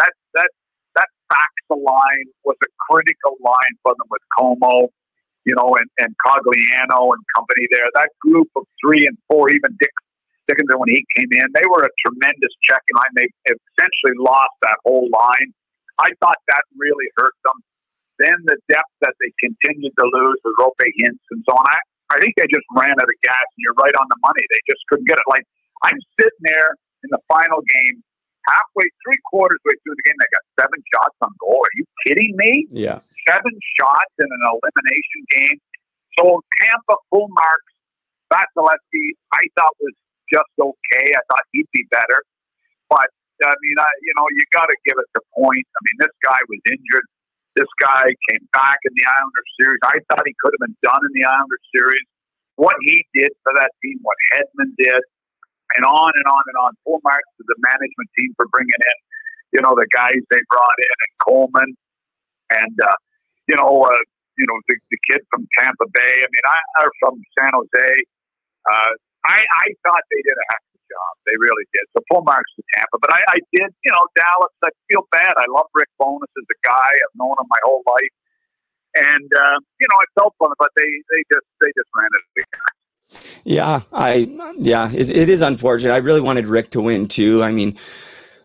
[0.00, 0.48] that that
[0.96, 4.88] that Faksa line was a critical line for them with Comeau
[5.44, 7.88] you know, and, and Cogliano and company there.
[7.94, 9.92] That group of three and four, even Dick
[10.48, 13.12] Dickinson when he came in, they were a tremendous checking line.
[13.14, 15.54] They essentially lost that whole line.
[16.02, 17.58] I thought that really hurt them.
[18.18, 21.64] Then the depth that they continued to lose with Roope Hintz and so on.
[21.64, 21.78] I,
[22.10, 24.42] I think they just ran out of gas, and you're right on the money.
[24.50, 25.28] They just couldn't get it.
[25.30, 25.46] Like
[25.86, 26.74] I'm sitting there
[27.06, 28.02] in the final game,
[28.50, 31.64] halfway, three quarters way through the game, they got seven shots on goal.
[31.64, 32.66] Are you kidding me?
[32.68, 33.00] Yeah
[33.30, 35.58] seven shots in an elimination game.
[36.18, 37.74] So Tampa full marks.
[38.30, 39.94] Vasilevskiy, I thought was
[40.30, 41.06] just okay.
[41.10, 42.22] I thought he'd be better,
[42.86, 43.10] but
[43.42, 45.66] I mean, I you know you got to give it the point.
[45.66, 47.06] I mean, this guy was injured.
[47.58, 49.82] This guy came back in the Islanders series.
[49.82, 52.06] I thought he could have been done in the Islanders series.
[52.54, 55.02] What he did for that team, what Hedman did,
[55.74, 56.70] and on and on and on.
[56.86, 58.96] Full marks to the management team for bringing in,
[59.58, 61.70] you know, the guys they brought in and Coleman
[62.54, 62.94] and uh,
[63.50, 64.02] you know, uh,
[64.38, 66.14] you know, the, the kid from Tampa Bay.
[66.22, 67.90] I mean, I are from San Jose.
[68.62, 68.92] Uh,
[69.26, 71.12] I, I thought they did a heck of a job.
[71.26, 71.84] They really did.
[71.92, 72.96] So full marks to Tampa.
[73.02, 74.54] But I, I did, you know, Dallas.
[74.62, 75.34] I feel bad.
[75.34, 76.90] I love Rick Bowness as a guy.
[76.94, 78.14] I've known him my whole life,
[78.94, 82.08] and uh, you know, I felt for them, but they they just they just ran
[82.14, 82.46] it.
[83.44, 85.92] Yeah, I yeah, it is unfortunate.
[85.92, 87.42] I really wanted Rick to win too.
[87.42, 87.76] I mean,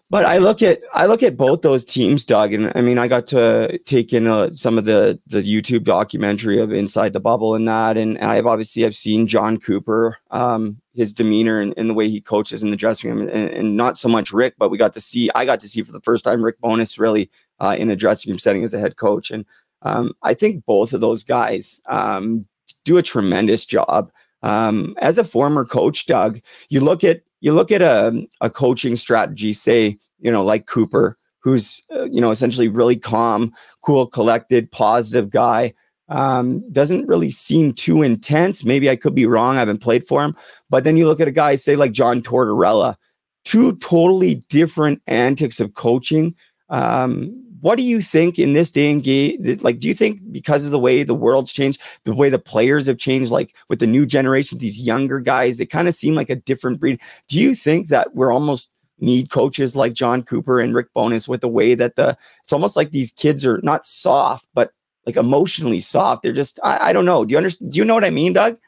[0.09, 3.07] but I look at I look at both those teams, Doug, and I mean I
[3.07, 7.55] got to take in uh, some of the the YouTube documentary of Inside the Bubble
[7.55, 11.93] and that, and I've obviously I've seen Jon Cooper, um, his demeanor and, and, the
[11.93, 14.77] way he coaches in the dressing room, and, and, not so much Rick, but we
[14.77, 17.75] got to see I got to see for the first time Rick Bowness really uh,
[17.77, 19.45] in a dressing room setting as a head coach, and
[19.81, 22.45] um, I think both of those guys um,
[22.83, 24.11] do a tremendous job.
[24.43, 26.39] Um, as a former coach, Doug,
[26.69, 31.17] you look at you look at a, a coaching strategy, say, you know, like Cooper,
[31.39, 35.73] who's, uh, you know, essentially really calm, cool, collected, positive guy.
[36.07, 38.63] Um, doesn't really seem too intense.
[38.63, 39.55] Maybe I could be wrong.
[39.55, 40.35] I haven't played for him.
[40.69, 42.95] But then you look at a guy, say, like John Tortorella,
[43.43, 46.35] two totally different antics of coaching.
[46.69, 49.63] Um, what do you think in this day and age?
[49.63, 52.85] Like, do you think because of the way the world's changed, the way the players
[52.85, 56.29] have changed, like with the new generation, these younger guys, they kind of seem like
[56.29, 57.01] a different breed.
[57.27, 61.41] Do you think that we're almost need coaches like Jon Cooper and Rick Bowness with
[61.41, 64.71] the way that the it's almost like these kids are not soft, but
[65.07, 66.21] like emotionally soft.
[66.21, 67.25] They're just I, I don't know.
[67.25, 67.71] Do you understand?
[67.71, 68.59] Do you know what I mean, Doug?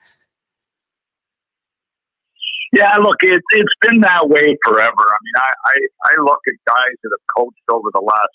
[2.73, 4.89] Yeah, look, it's it's been that way forever.
[4.89, 5.73] I mean, I, I,
[6.13, 8.33] I look at guys that have coached over the last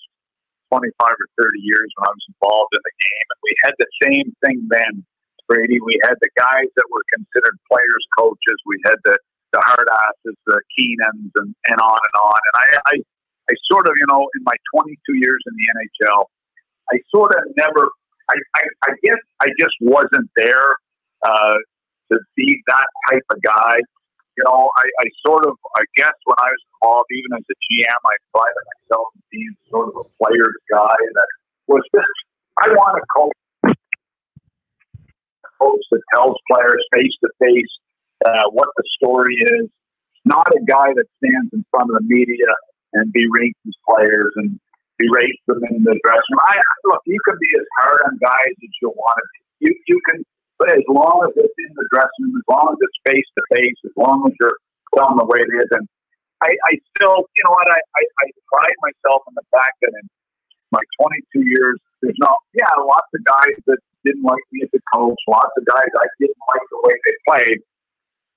[0.69, 3.27] 25 or 30 years when I was involved in the game.
[3.31, 4.93] And we had the same thing then,
[5.47, 5.79] Brady.
[5.81, 8.57] We had the guys that were considered players, coaches.
[8.65, 9.17] We had the,
[9.51, 12.39] the hard asses, the Keenans, and, and on and on.
[12.39, 12.95] And I, I,
[13.49, 16.25] I sort of, you know, in my 22 years in the NHL,
[16.91, 17.89] I sort of never,
[18.29, 20.75] I, I, I guess I just wasn't there
[21.25, 21.57] uh,
[22.11, 23.79] to be that type of guy
[24.37, 27.57] you know, I, I sort of, I guess when I was involved, even as a
[27.69, 31.29] GM, I prided myself in being sort of a player's guy that
[31.67, 32.17] was just,
[32.63, 33.37] I want to coach,
[35.45, 37.73] a coach that tells players face to face
[38.51, 39.69] what the story is,
[40.25, 42.49] not a guy that stands in front of the media
[42.93, 44.59] and berates his players and
[44.97, 46.45] berates them in the dressing room.
[46.47, 49.67] I, look, you can be as hard on guys as you want to be.
[49.67, 50.23] You, you can
[50.59, 53.41] but as long as it's in the dressing room, as long as it's face to
[53.55, 54.57] face, as long as you're
[54.95, 55.85] telling the way it is, and
[56.43, 59.93] I, I still, you know what, I, I, I pride myself in the fact that
[59.95, 60.05] in
[60.75, 64.81] my 22 years, there's not, yeah, lots of guys that didn't like me as a
[64.91, 67.59] coach, lots of guys I didn't like the way they played,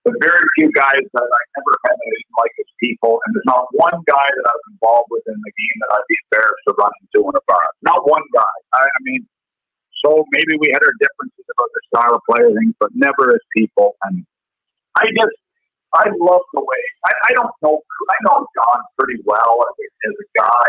[0.06, 3.34] but very few guys that I never had that I didn't like as people, and
[3.34, 6.18] there's not one guy that I was involved with in the game that I'd be
[6.30, 7.66] embarrassed to run into in a bar.
[7.82, 8.56] Not one guy.
[8.78, 9.26] I, I mean,
[10.04, 13.42] so maybe we had our differences about the style of play things, but never as
[13.56, 13.96] people.
[14.04, 14.24] And
[14.96, 15.36] I just,
[15.94, 19.86] I love the way, I, I don't know, I know Jon pretty well as a,
[20.08, 20.68] as a guy.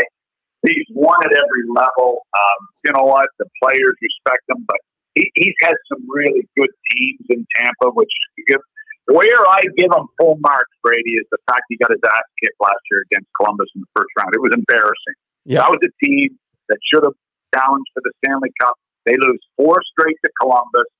[0.65, 2.25] He's won at every level.
[2.33, 3.29] Um, you know what?
[3.39, 4.77] The players respect him, but
[5.15, 8.11] he, he's had some really good teams in Tampa, which
[8.47, 8.59] give,
[9.05, 12.59] where I give him full marks, Brady, is the fact he got his ass kicked
[12.59, 14.33] last year against Columbus in the first round.
[14.33, 15.17] It was embarrassing.
[15.45, 15.59] Yeah.
[15.61, 16.37] That was a team
[16.69, 17.15] that should have
[17.55, 18.75] challenged for the Stanley Cup.
[19.07, 20.91] They lose four straight to Columbus.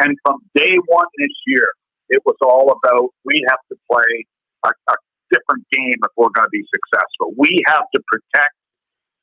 [0.00, 1.68] And from day one this year,
[2.08, 4.24] it was all about we have to play
[4.64, 4.96] a, a
[5.30, 7.36] different game if we're going to be successful.
[7.36, 8.56] We have to protect.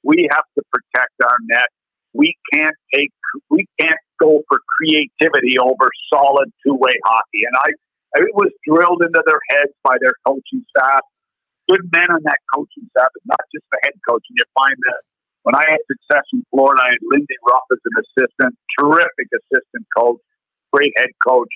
[0.04, 1.70] We have to protect our net.
[2.14, 3.10] We can't take.
[3.50, 7.42] We can't go for creativity over solid two-way hockey.
[7.50, 7.70] And I,
[8.22, 11.02] it was drilled into their heads by their coaching staff.
[11.70, 13.10] Good men on that coaching staff.
[13.16, 14.22] It's not just the head coach.
[14.30, 15.02] And you find that
[15.44, 19.86] when I had success in Florida, I had Lindy Ruff as an assistant, terrific assistant
[19.96, 20.20] coach,
[20.74, 21.50] great head coach.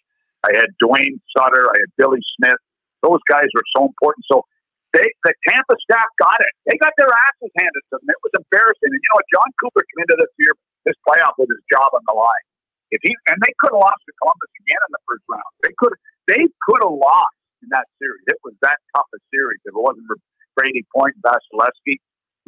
[0.43, 2.60] I had Duane Sutter, I had Billy Smith.
[3.04, 4.24] Those guys were so important.
[4.32, 4.48] So
[4.96, 6.54] they, the Tampa staff got it.
[6.69, 8.08] They got their asses handed to them.
[8.08, 8.91] It was embarrassing.
[8.91, 9.28] And you know what?
[9.34, 10.54] Jon Cooper came into this year,
[10.88, 12.46] this playoff with his job on the line.
[12.93, 15.52] If he and they could have lost to Columbus again in the first round.
[15.65, 15.98] They could
[16.30, 18.22] they could have lost in that series.
[18.30, 19.58] It was that tough a series.
[19.65, 20.22] If it wasn't for
[20.54, 21.98] Brayden Point and Vasilevskiy,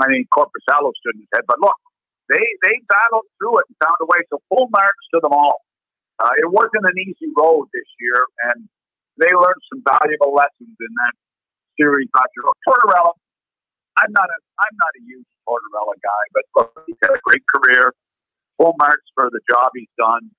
[0.02, 1.48] I mean, Korpisalo stood in his head.
[1.48, 1.78] But look,
[2.30, 4.20] they they battled through it and found a way.
[4.30, 5.62] So full marks to them all.
[6.20, 8.68] Uh, it wasn't an easy road this year, and
[9.20, 11.16] they learned some valuable lessons in that
[11.80, 12.08] series.
[12.16, 13.14] After Tortorella,
[14.00, 17.44] I'm not a I'm not a huge Tortorella guy, but look, he's had a great
[17.48, 17.94] career.
[18.58, 20.32] Full marks for the job he's done.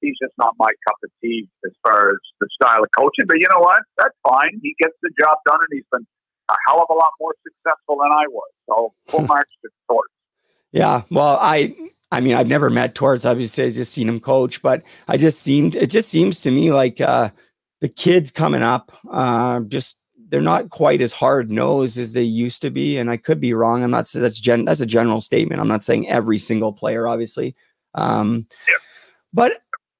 [0.00, 3.26] He's just not my cup of tea as far as the style of coaching.
[3.26, 3.82] But you know what?
[3.98, 4.60] That's fine.
[4.62, 6.06] He gets the job done, and he's been
[6.48, 8.50] a hell of a lot more successful than I was.
[8.66, 10.12] So full marks to Torts.
[10.72, 11.74] Yeah, well, I
[12.10, 13.24] I mean, I've never met Torts.
[13.24, 16.72] Obviously, I just seen him coach, but I just seemed it just seems to me
[16.72, 17.30] like uh,
[17.80, 19.98] the kids coming up, uh, just
[20.30, 22.98] they're not quite as hard nosed as they used to be.
[22.98, 23.82] And I could be wrong.
[23.82, 25.60] I'm not that's gen that's a general statement.
[25.60, 27.54] I'm not saying every single player, obviously.
[27.94, 28.76] Um, yeah.
[29.32, 29.52] but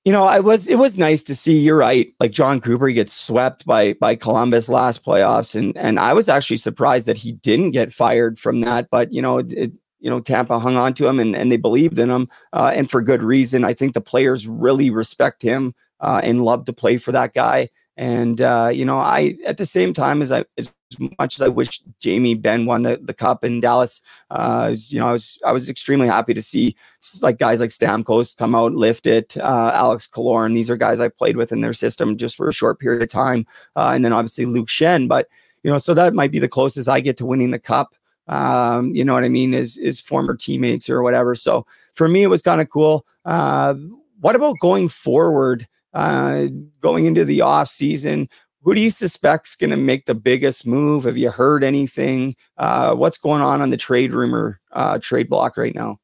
[0.08, 1.58] you know, I was it was nice to see.
[1.58, 2.14] You're right.
[2.18, 6.56] Like Jon Cooper gets swept by by Columbus last playoffs, and and I was actually
[6.56, 8.88] surprised that he didn't get fired from that.
[8.90, 11.98] But you know, it, you know, Tampa hung on to him and, and they believed
[11.98, 13.66] in him, uh, and for good reason.
[13.66, 17.68] I think the players really respect him uh, and love to play for that guy.
[17.98, 20.72] And uh, you know, I at the same time as I as
[21.18, 25.08] much as I wish Jamie Benn won the, the cup in Dallas, uh, you know,
[25.08, 26.76] I was I was extremely happy to see
[27.22, 29.36] like guys like Stamkos come out, lift it.
[29.36, 32.52] Uh, Alex Killorn, these are guys I played with in their system just for a
[32.52, 33.46] short period of time,
[33.76, 35.08] uh, and then obviously Luke Schenn.
[35.08, 35.28] But
[35.62, 37.94] you know, so that might be the closest I get to winning the cup.
[38.26, 39.54] Um, you know what I mean?
[39.54, 41.34] Is is former teammates or whatever.
[41.34, 43.06] So for me, it was kind of cool.
[43.24, 43.74] Uh,
[44.20, 45.66] what about going forward?
[45.94, 46.46] uh,
[46.80, 48.28] going into the off season.
[48.62, 51.04] Who do you suspect's going to make the biggest move?
[51.04, 52.34] Have you heard anything?
[52.56, 55.98] Uh, what's going on on the trade rumor uh, trade block right now?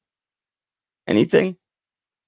[1.06, 1.56] Anything?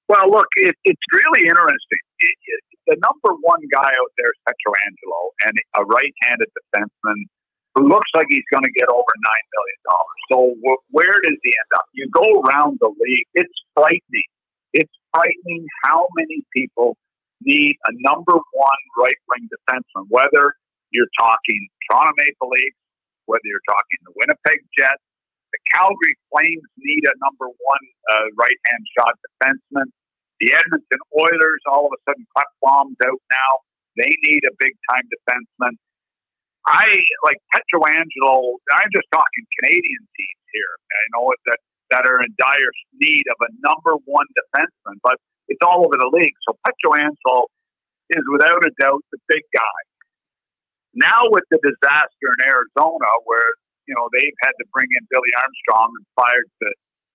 [0.09, 2.03] Well, look, it, it's really interesting.
[2.21, 7.23] It, it, the number one guy out there is Pietrangelo, and a right-handed defenseman
[7.75, 10.21] who looks like he's going to get over nine million dollars.
[10.31, 11.87] So where does he end up?
[11.93, 14.31] You go around the league; it's frightening.
[14.73, 16.97] It's frightening how many people
[17.43, 20.55] need a number one right wing defenseman, whether
[20.91, 22.81] you're talking Toronto Maple Leafs,
[23.27, 25.03] whether you're talking the Winnipeg Jets,
[25.53, 29.89] the Calgary Flames need a number one uh, right hand shot defenseman.
[30.41, 33.53] The Edmonton Oilers, all of a sudden, cut bombs out now.
[33.97, 35.81] They need a big time defenseman.
[36.67, 38.59] I like Pietrangelo.
[38.75, 40.75] I'm just talking Canadian teams here.
[40.93, 45.17] I know that that are in dire need of a number one defenseman, but
[45.49, 46.35] it's all over the league.
[46.47, 47.47] So Pietrangelo
[48.11, 49.81] is without a doubt the big guy.
[50.95, 53.51] Now with the disaster in Arizona, where
[53.87, 56.71] you know they've had to bring in Billy Armstrong and fired the,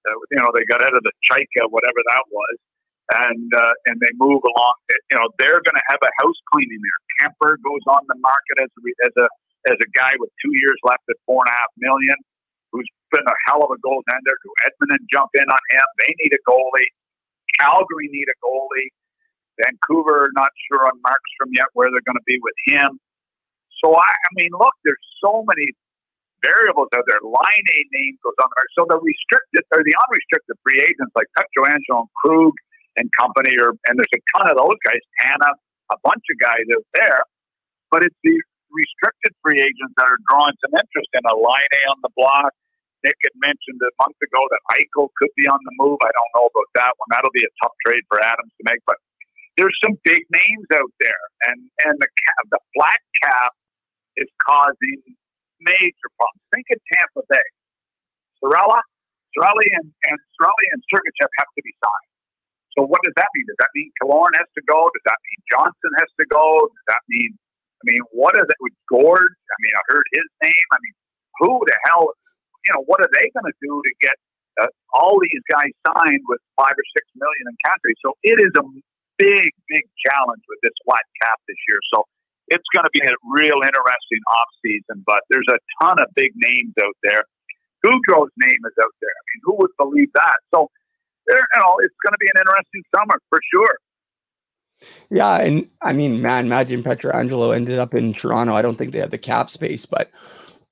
[0.06, 2.56] uh, you know they got out of the Chayka, whatever that was,
[3.26, 4.76] and uh, and they move along.
[5.10, 7.00] You know they're going to have a house cleaning there.
[7.26, 9.28] Kuemper goes on the market as a, as a
[9.74, 12.18] as a guy with two years left at four and a half million,
[12.72, 14.34] who's been a hell of a goaltender.
[14.46, 15.88] Do Edmonton jump in on him?
[16.00, 16.90] They need a goalie.
[17.62, 18.90] Calgary need a goalie.
[19.62, 22.98] Vancouver, not sure on Markstrom yet where they're going to be with him.
[23.84, 25.70] So, I, I mean, look, there's so many
[26.42, 27.22] variables out there.
[27.22, 28.70] Line A name goes on there.
[28.74, 32.54] So the restricted or the unrestricted free agents like Pietrangelo and Krug
[32.98, 35.54] and company, or and there's a ton of those guys, Tana,
[35.94, 37.22] a bunch of guys out there.
[37.94, 38.36] But it's the
[38.74, 42.52] restricted free agents that are drawing some interest in a line A on the block,
[43.04, 45.98] Nick had mentioned a month ago that Eichel could be on the move.
[46.02, 47.10] I don't know about that one.
[47.10, 48.98] That'll be a tough trade for Adams to make, but
[49.58, 53.54] there's some big names out there, and and the cap, the flat cap
[54.18, 55.02] is causing
[55.60, 56.44] major problems.
[56.54, 57.48] Think of Tampa Bay.
[58.40, 58.82] Sorella,
[59.36, 62.12] Cirelli, and and Cirelli and Sergachev have to be signed.
[62.78, 63.46] So what does that mean?
[63.52, 64.88] Does that mean Killorn has to go?
[64.96, 66.72] Does that mean Johnson has to go?
[66.72, 67.36] Does that mean?
[67.36, 69.36] I mean, what is it with Gourde?
[69.36, 70.68] I mean, I heard his name.
[70.72, 70.96] I mean,
[71.42, 72.14] who the hell
[72.68, 74.18] you know, what are they going to do to get
[74.62, 77.94] uh, all these guys signed with five or six million in country?
[78.04, 78.66] So it is a
[79.18, 81.80] big, big challenge with this flat cap this year.
[81.94, 82.06] So
[82.50, 85.04] it's going to be a real interesting off season.
[85.06, 87.24] But there's a ton of big names out there.
[87.86, 89.10] Gaudreau's name is out there.
[89.10, 90.38] I mean, who would believe that?
[90.54, 90.70] So
[91.28, 93.78] there, you know, it's going to be an interesting summer for sure.
[95.10, 98.56] Yeah, and I mean, man, imagine Pietrangelo ended up in Toronto.
[98.56, 100.10] I don't think they have the cap space, but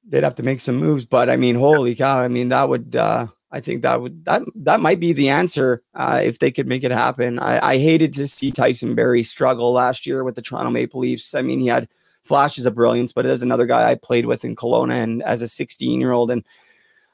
[0.09, 1.05] they'd have to make some moves.
[1.05, 2.19] But I mean, holy cow!
[2.19, 5.81] I mean, that would uh, I think that would that that might be the answer
[5.95, 7.39] uh, if they could make it happen.
[7.39, 11.33] I, I hated to see Tyson Barrie struggle last year with the Toronto Maple Leafs.
[11.33, 11.87] I mean, he had
[12.23, 15.47] flashes of brilliance, but there's another guy I played with in Kelowna and as a
[15.47, 16.45] 16 year old and.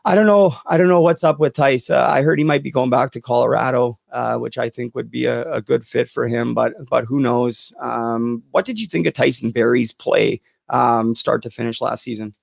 [0.07, 0.55] I don't know.
[0.67, 1.89] I don't know what's up with Tice.
[1.89, 5.09] Uh, I heard he might be going back to Colorado, uh, which I think would
[5.09, 6.53] be a, a, good fit for him.
[6.53, 7.73] But but who knows?
[7.81, 12.35] Um, what did you think of Tyson Barrie's play, um, start to finish last season?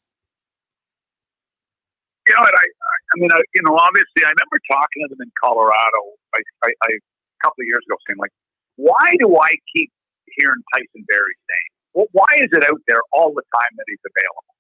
[2.32, 2.64] You know, I,
[3.12, 6.00] I mean, I, you know, obviously, I remember talking to them in Colorado
[6.32, 8.32] I, I, I, a couple of years ago, saying like,
[8.80, 9.92] why do I keep
[10.40, 11.70] hearing Tyson Barrie's name?
[11.92, 14.56] Well, why is it out there all the time that he's available?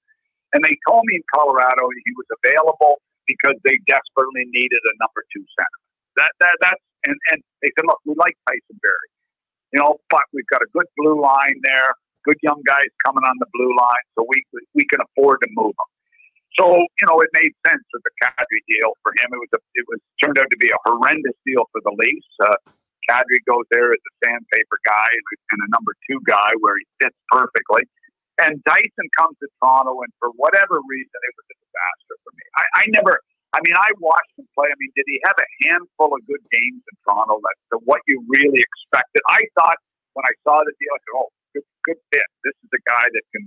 [0.52, 5.24] And they told me in Colorado he was available because they desperately needed a number
[5.32, 5.78] two center.
[6.20, 9.12] That that that's and and they said, look, we like Tyson Barrie,
[9.72, 11.96] you know, but we've got a good blue line there,
[12.28, 14.44] good young guys coming on the blue line, so we
[14.76, 15.91] we can afford to move them.
[16.58, 19.32] So you know, it made sense with the Kadri deal for him.
[19.32, 22.32] It was a, it was turned out to be a horrendous deal for the Leafs.
[22.40, 22.56] Uh,
[23.08, 27.16] Kadri goes there as a sandpaper guy and a number two guy where he fits
[27.30, 27.88] perfectly.
[28.40, 32.44] And Tyson comes to Toronto, and for whatever reason, it was a disaster for me.
[32.56, 33.20] I, I never,
[33.52, 34.72] I mean, I watched him play.
[34.72, 37.38] I mean, did he have a handful of good games in Toronto?
[37.44, 39.20] That to what you really expected.
[39.28, 39.76] I thought
[40.16, 42.28] when I saw the deal, I said, "Oh, good, good fit.
[42.40, 43.44] This is a guy that can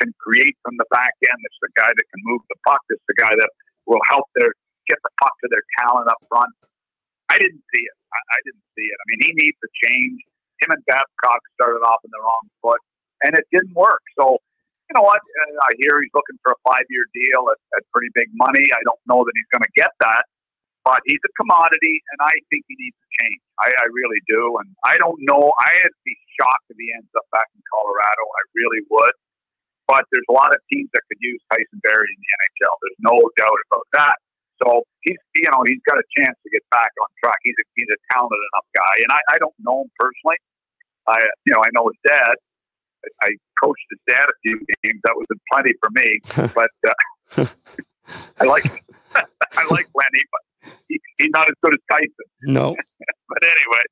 [0.00, 1.40] can create from the back end.
[1.42, 2.82] Is a guy that can move the puck.
[2.90, 3.50] Is a guy that
[3.86, 4.52] will help their
[4.88, 6.52] get the puck to their talent up front."
[7.28, 7.96] I didn't see it.
[8.08, 8.96] I, I didn't see it.
[8.96, 10.16] I mean, he needs to change.
[10.64, 12.80] Him and Babcock started off in the wrong foot,
[13.22, 14.02] and it didn't work.
[14.18, 14.40] So
[14.88, 15.20] you know what?
[15.20, 18.64] Uh, I hear he's looking for a five year deal at, at pretty big money.
[18.72, 20.24] I don't know that he's going to get that,
[20.82, 23.40] but he's a commodity, and I think he needs to change.
[23.60, 24.56] I, I really do.
[24.64, 25.52] And I don't know.
[25.60, 28.24] I'd be shocked if he ends up back in Colorado.
[28.24, 29.14] I really would.
[29.88, 32.74] But there's a lot of teams that could use Tyson Barrie in the NHL.
[32.84, 34.16] There's no doubt about that.
[34.60, 37.40] So he's, you know, he's got a chance to get back on track.
[37.42, 40.36] He's a, he's a talented enough guy, and I, I don't know him personally.
[41.08, 42.36] I, you know, I know his dad,
[43.22, 43.30] I
[43.62, 45.00] coached his dad a few games.
[45.04, 46.20] That was plenty for me.
[46.54, 47.46] But uh,
[48.40, 48.64] I like
[49.14, 52.28] I like Lenny, but he, he's not as good as Tyson.
[52.42, 52.74] No.
[53.28, 53.84] but anyway,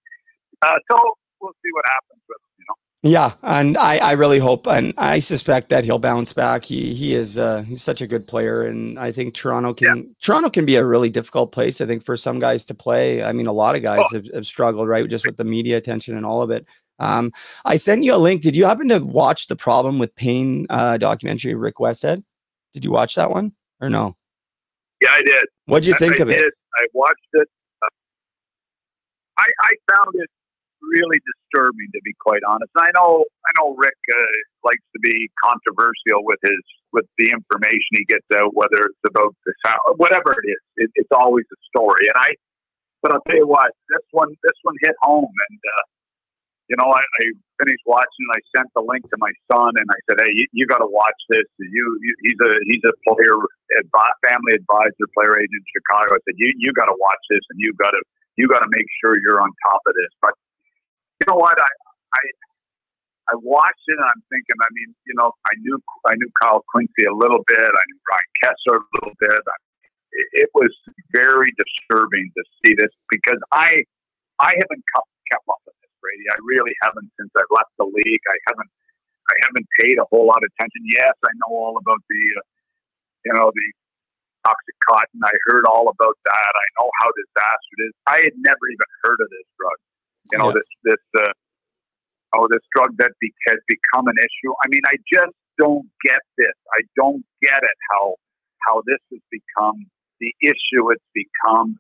[0.63, 0.97] uh, so
[1.41, 2.53] we'll see what happens with him.
[2.59, 2.77] You know.
[3.07, 6.65] Yeah, and I, I really hope and I suspect that he'll bounce back.
[6.65, 10.03] He he is uh, he's such a good player, and I think Toronto can yeah.
[10.21, 11.81] Toronto can be a really difficult place.
[11.81, 13.23] I think for some guys to play.
[13.23, 14.17] I mean, a lot of guys oh.
[14.17, 16.67] have, have struggled, right, just with the media attention and all of it.
[16.99, 17.31] Um,
[17.65, 18.43] I sent you a link.
[18.43, 22.25] Did you happen to watch the problem with pain uh, documentary Rick Westhead?
[22.75, 24.17] Did you watch that one or no?
[25.01, 25.47] Yeah, I did.
[25.67, 26.39] What did you think I of did.
[26.39, 26.55] it?
[26.75, 27.49] I watched it.
[27.85, 27.89] Uh,
[29.39, 30.31] I, I found it
[30.89, 32.71] really disturbing, to be quite honest.
[32.77, 36.63] I know, I know, Rick uh, likes to be controversial with his
[36.93, 39.55] with the information he gets out, whether it's about this,
[39.97, 40.63] whatever it is.
[40.77, 42.35] It, it's always a story, and I.
[43.03, 45.85] But I'll tell you what, this one, this one hit home, and uh,
[46.69, 47.25] you know, I, I
[47.63, 48.25] finished watching.
[48.27, 50.83] And I sent the link to my son, and I said, "Hey, you, you got
[50.83, 51.47] to watch this.
[51.59, 53.37] You, you, he's a he's a player,
[53.79, 57.43] advi- family advisor, player agent in Chicago." I said, "You you got to watch this,
[57.51, 58.03] and you got to
[58.37, 60.35] you got to make sure you're on top of this." But
[61.29, 61.59] know what?
[61.61, 61.71] I
[62.15, 62.23] I
[63.27, 64.59] I watched it, and I'm thinking.
[64.63, 67.59] I mean, you know, I knew I knew Kyle Quincey a little bit.
[67.59, 69.43] I knew Ryan Kesler a little bit.
[69.43, 69.57] I,
[70.13, 70.71] it, it was
[71.13, 73.83] very disturbing to see this because I
[74.39, 75.11] I haven't kept,
[75.51, 76.23] up with this, Brady.
[76.31, 78.25] I really haven't since I've left the league.
[78.31, 78.71] I haven't
[79.27, 80.87] I haven't paid a whole lot of attention.
[80.87, 82.47] Yes, I know all about the uh,
[83.27, 83.69] you know the
[84.47, 85.19] OxyContin.
[85.27, 86.53] I heard all about that.
[86.55, 87.95] I know how disastrous it is.
[88.07, 89.79] I had never even heard of this drug.
[90.33, 90.61] You know yeah.
[90.61, 91.33] this this uh,
[92.35, 94.53] oh this drug that be, has become an issue.
[94.65, 96.57] I mean, I just don't get this.
[96.73, 98.15] I don't get it how
[98.69, 99.87] how this has become
[100.21, 101.79] the issue it's become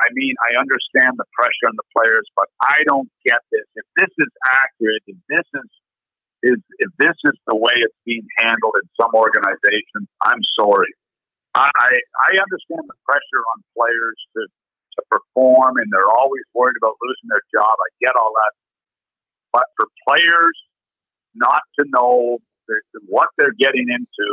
[0.00, 3.68] I mean, I understand the pressure on the players, but I don't get this.
[3.76, 5.68] If this is accurate, if this is
[6.42, 10.92] is if this is the way it's being handled in some organizations, I'm sorry.
[11.54, 14.40] I I understand the pressure on players to
[14.98, 17.70] to perform, and they're always worried about losing their job.
[17.70, 18.52] I get all that,
[19.52, 20.56] but for players
[21.34, 22.38] not to know
[23.08, 24.28] what they're getting into,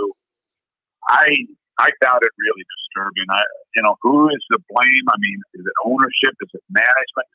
[1.10, 1.30] I
[1.78, 3.30] I found it really disturbing.
[3.30, 3.44] I,
[3.76, 5.06] you know, who is to blame?
[5.10, 6.34] I mean, is it ownership?
[6.42, 7.30] Is it management?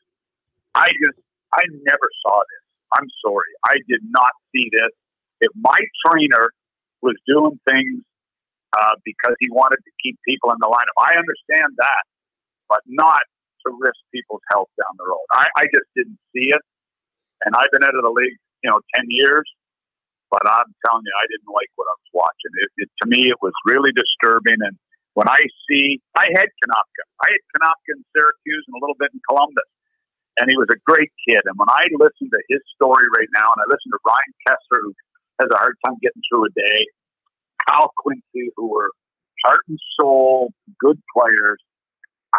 [0.75, 1.19] I just,
[1.53, 2.63] I never saw this.
[2.99, 3.51] I'm sorry.
[3.67, 4.91] I did not see this.
[5.39, 6.51] If my trainer
[7.01, 8.03] was doing things
[8.77, 12.03] uh, because he wanted to keep people in the lineup, I understand that,
[12.73, 13.21] but not
[13.61, 15.29] to risk people's health down the road.
[15.29, 16.63] I, I just didn't see it.
[17.45, 18.33] And I've been out of the league,
[18.65, 19.45] you know, 10 years.
[20.33, 22.53] But I'm telling you, I didn't like what I was watching.
[22.65, 24.57] It, it, to me, it was really disturbing.
[24.65, 24.73] And
[25.13, 27.03] when I see, I had Konopka.
[27.21, 29.69] I had Konopka in Syracuse and a little bit in Columbus.
[30.41, 31.45] And he was a great kid.
[31.45, 34.81] And when I listen to his story right now, and I listen to Ryan Kesler,
[34.81, 34.91] who
[35.45, 36.81] has a hard time getting through a day,
[37.69, 38.89] Kyle Quincey, who were
[39.45, 40.49] heart and soul,
[40.81, 41.61] good players,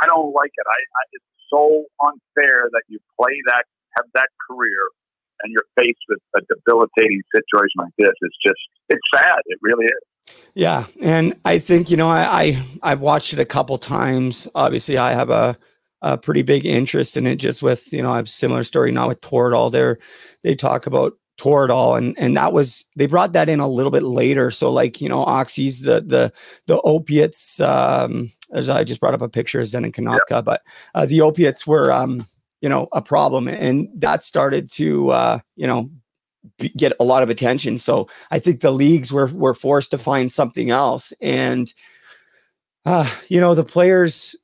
[0.00, 0.66] I don't like it.
[0.66, 3.64] I, I it's so unfair that you play that,
[3.96, 4.90] have that career,
[5.42, 9.38] and you're faced with a debilitating situation like this, it's just it's sad.
[9.46, 10.34] It really is.
[10.54, 14.48] Yeah, and I think you know I, I I've watched it a couple times.
[14.54, 15.58] Obviously, I have a
[16.02, 17.36] a pretty big interest in it.
[17.36, 19.72] Just with you know I have similar story now with Toradol.
[19.72, 19.98] There,
[20.42, 24.04] they talk about Toradol, and and that was they brought that in a little bit
[24.04, 24.50] later.
[24.50, 26.32] So like you know oxys, the the
[26.66, 27.60] the opiates.
[27.60, 30.44] Um, as I just brought up a picture of Zenon Konopka, yep.
[30.44, 30.62] but
[30.94, 32.26] uh, the opiates were um
[32.60, 35.90] you know a problem and that started to uh you know
[36.76, 40.30] get a lot of attention so i think the leagues were were forced to find
[40.30, 41.74] something else and
[42.84, 44.36] uh you know the players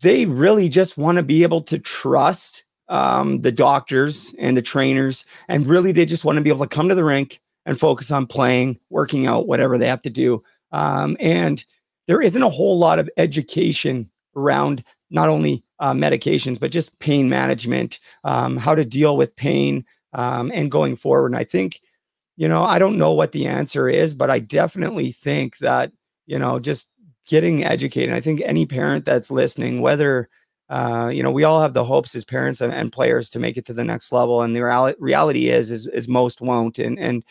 [0.00, 5.24] they really just want to be able to trust um the doctors and the trainers
[5.48, 8.10] and really they just want to be able to come to the rink and focus
[8.10, 10.42] on playing, working out, whatever they have to do.
[10.72, 11.64] Um, and
[12.06, 17.28] there isn't a whole lot of education around not only uh, medications, but just pain
[17.28, 21.26] management, um, how to deal with pain, um, and going forward.
[21.26, 21.80] And I think,
[22.36, 25.92] you know, I don't know what the answer is, but I definitely think that,
[26.26, 26.88] you know, just
[27.26, 28.14] getting educated.
[28.14, 30.28] I think any parent that's listening, whether,
[30.68, 33.56] uh, you know, we all have the hopes as parents and, and, players to make
[33.56, 34.42] it to the next level.
[34.42, 36.78] And the reality, reality is, is, is most won't.
[36.78, 37.22] And, and,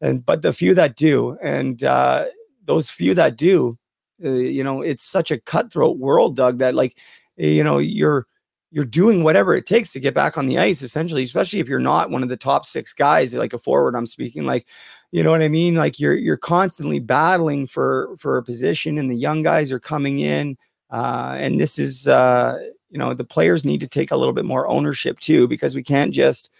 [0.00, 2.26] and, but the few that do, and, uh,
[2.64, 3.78] those few that do,
[4.24, 6.96] uh, you know, it's such a cutthroat world, Doug, that like,
[7.36, 8.26] you know, you're,
[8.70, 11.78] you're doing whatever it takes to get back on the ice essentially especially if you're
[11.78, 14.66] not one of the top 6 guys like a forward I'm speaking like
[15.12, 15.74] you know what I mean?
[15.74, 20.18] Like you're you're constantly battling for for a position and the young guys are coming
[20.18, 20.56] in
[20.90, 22.58] uh, and this is uh,
[22.88, 25.82] you know the players need to take a little bit more ownership too because we
[25.82, 26.50] can't just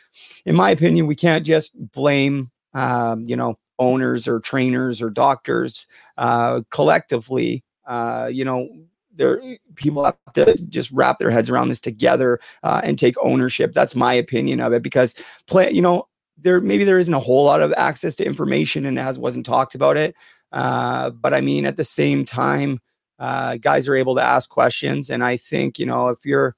[0.44, 5.86] in my opinion we can't just blame um, you know owners or trainers or doctors
[6.18, 8.68] uh, collectively uh, you know
[9.14, 9.40] there
[9.74, 13.72] people have to just wrap their heads around this together uh, and take ownership.
[13.72, 15.14] That's my opinion of it because
[15.46, 16.08] play, you know,
[16.38, 19.74] there maybe there isn't a whole lot of access to information and as wasn't talked
[19.74, 20.14] about it.
[20.50, 22.80] Uh, but I mean, at the same time,
[23.18, 26.56] uh, guys are able to ask questions, and I think you know if you're,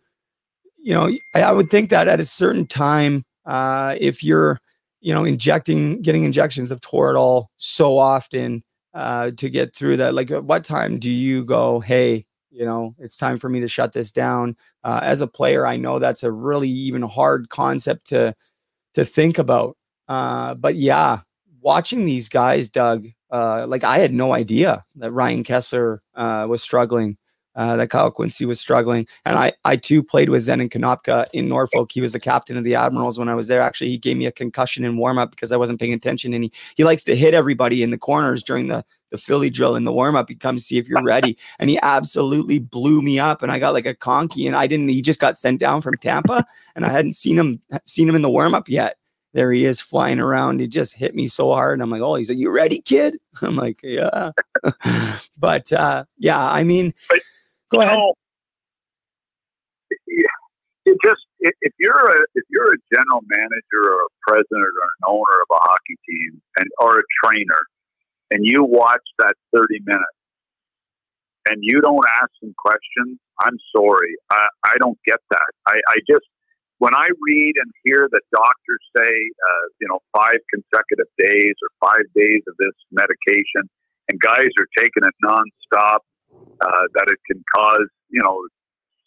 [0.79, 4.61] you know, I, I would think that at a certain time, uh, if you're,
[5.05, 8.65] you know, injecting, getting injections of Toradol so often.
[8.95, 11.81] Uh, to get through that, like, at what time do you go?
[11.81, 15.67] Hey, you know it's time for me to shut this down uh, as a player
[15.67, 18.35] i know that's a really even hard concept to
[18.95, 19.77] to think about
[20.09, 21.21] uh, but yeah
[21.61, 26.63] watching these guys doug uh, like i had no idea that ryan kesler uh, was
[26.63, 27.17] struggling
[27.57, 29.07] uh, that Kyle Quincey was struggling.
[29.25, 31.93] And I, I too played with Zenon Konopka in Norfolk.
[31.93, 33.61] He was the captain of the Admirals when I was there.
[33.61, 36.35] Actually, he gave me a concussion in warm up because I wasn't paying attention.
[36.35, 39.77] And he, he likes to hit everybody in the corners during the, the Philly drill
[39.77, 40.29] in the warm up.
[40.29, 41.37] He comes see if you're ready.
[41.59, 43.43] And he absolutely blew me up.
[43.43, 45.97] And I got like a conky and I didn't, he just got sent down from
[45.99, 46.45] Tampa
[46.75, 48.97] and I hadn't seen him, seen him in the warm up yet.
[49.35, 50.61] There he is flying around.
[50.61, 51.75] He just hit me so hard.
[51.75, 53.17] And I'm like, oh, he's like, you ready, kid?
[53.43, 54.31] I'm like, yeah.
[55.39, 56.95] but uh, yeah, I mean,
[57.71, 57.97] go ahead.
[57.99, 58.15] Know,
[60.87, 65.03] it just if you're a if you're a general manager or a president or an
[65.07, 67.63] owner of a hockey team and or a trainer
[68.31, 70.19] and you watch that 30 minutes
[71.49, 74.17] and you don't ask some questions, I'm sorry.
[74.31, 75.51] I, I don't get that.
[75.67, 76.25] I, I just,
[76.79, 81.69] when I read and hear the doctors say, uh, you know, five consecutive days or
[81.81, 83.69] five days of this medication,
[84.09, 86.01] and guys are taking it nonstop,
[86.61, 88.39] uh, that it can cause, you know,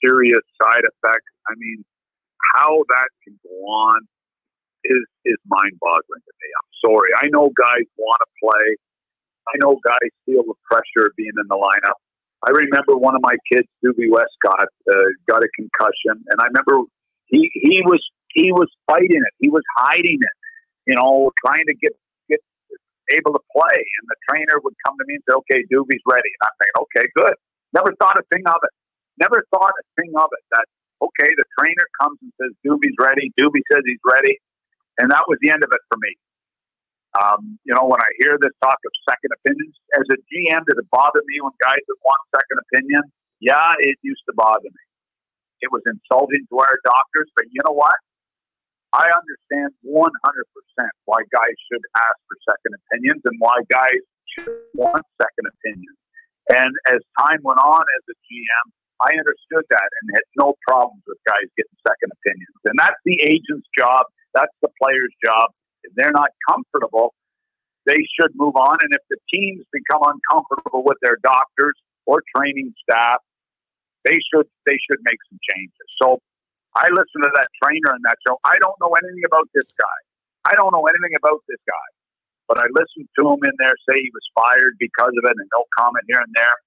[0.04, 1.32] serious side effects.
[1.48, 1.84] I mean,
[2.56, 4.02] how that can go on
[4.84, 6.48] is is mind boggling to me.
[6.54, 7.10] I'm sorry.
[7.18, 8.68] I know guys want to play.
[9.48, 12.00] I know guys feel the pressure of being in the lineup.
[12.46, 16.86] I remember one of my kids, Duvie Westcott, uh, got a concussion, and I remember
[17.26, 19.34] he he was he was fighting it.
[19.40, 20.36] He was hiding it,
[20.86, 21.98] you know, trying to get get
[23.12, 23.78] able to play.
[23.78, 26.76] And the trainer would come to me and say, "Okay, Duvie's ready." And I'm saying,
[26.86, 27.36] "Okay, good."
[27.74, 28.74] Never thought a thing of it.
[29.20, 30.44] Never thought a thing of it.
[30.52, 30.66] That
[31.02, 34.40] okay, the trainer comes and says, "Duvie's ready." Duvie says he's ready,
[35.00, 36.16] and that was the end of it for me.
[37.18, 40.78] Um, you know, when I hear this talk of second opinions, as a GM, did
[40.78, 43.02] it bother me when guys would want second opinion?
[43.40, 44.84] Yeah, it used to bother me.
[45.62, 47.96] It was insulting to our doctors, but you know what?
[48.94, 50.12] I understand 100%
[51.06, 54.02] why guys should ask for second opinions and why guys
[54.38, 55.98] should want second opinions.
[56.48, 58.66] And as time went on as a GM,
[59.04, 62.58] I understood that and had no problems with guys getting second opinions.
[62.66, 64.08] And that's the agent's job.
[64.34, 65.52] That's the player's job
[65.88, 67.14] if they're not comfortable,
[67.86, 68.78] they should move on.
[68.82, 71.76] And if the teams become uncomfortable with their doctors
[72.06, 73.20] or training staff,
[74.04, 75.88] they should they should make some changes.
[76.02, 76.20] So
[76.78, 78.38] I listened to that trainer in that show.
[78.46, 79.98] I don't know anything about this guy.
[80.46, 81.88] I don't know anything about this guy.
[82.46, 85.50] But I listened to him in there say he was fired because of it and
[85.52, 86.58] no comment here and there.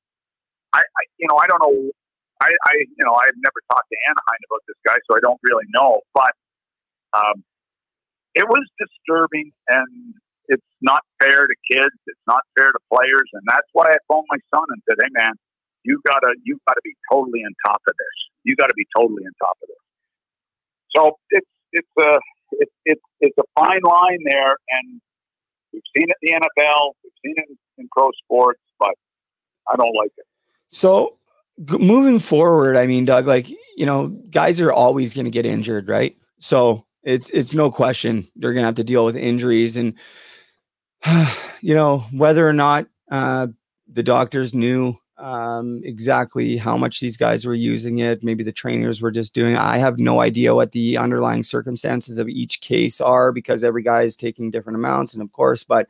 [0.74, 1.94] I, I you know, I don't know
[2.40, 5.40] I, I you know, I've never talked to Anaheim about this guy, so I don't
[5.44, 6.00] really know.
[6.12, 6.32] But
[7.12, 7.44] um,
[8.34, 10.14] it was disturbing and
[10.48, 11.94] it's not fair to kids.
[12.06, 13.28] It's not fair to players.
[13.32, 15.34] And that's why I phoned my son and said, Hey man,
[15.84, 18.16] you gotta, you gotta be totally on top of this.
[18.44, 19.84] You gotta be totally on top of this.
[20.94, 22.18] So it's, it's a,
[22.52, 24.56] it's, it's, it's a fine line there.
[24.70, 25.00] And
[25.72, 26.92] we've seen it in the NFL.
[27.04, 28.94] We've seen it in pro sports, but
[29.72, 30.26] I don't like it.
[30.68, 31.18] So
[31.58, 35.88] moving forward, I mean, Doug, like, you know, guys are always going to get injured,
[35.88, 36.16] right?
[36.38, 39.94] So it's it's no question they're gonna have to deal with injuries and
[41.60, 43.48] you know, whether or not uh,
[43.90, 49.00] the doctors knew um, exactly how much these guys were using it, maybe the trainers
[49.00, 49.54] were just doing.
[49.54, 49.60] It.
[49.60, 54.02] I have no idea what the underlying circumstances of each case are because every guy
[54.02, 55.88] is taking different amounts, and of course, but.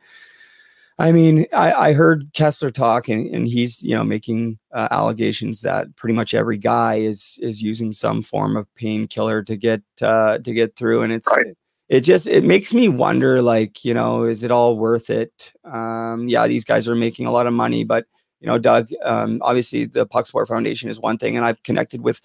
[0.99, 5.61] I mean, I, I heard Kesler talk, and, and he's you know making uh, allegations
[5.61, 10.37] that pretty much every guy is is using some form of painkiller to get uh,
[10.39, 11.55] to get through, and it's right
[11.91, 16.29] it just it makes me wonder like you know is it all worth it um
[16.29, 18.05] yeah these guys are making a lot of money but
[18.41, 22.01] you know doug um obviously the puck sport foundation is one thing and i've connected
[22.01, 22.19] with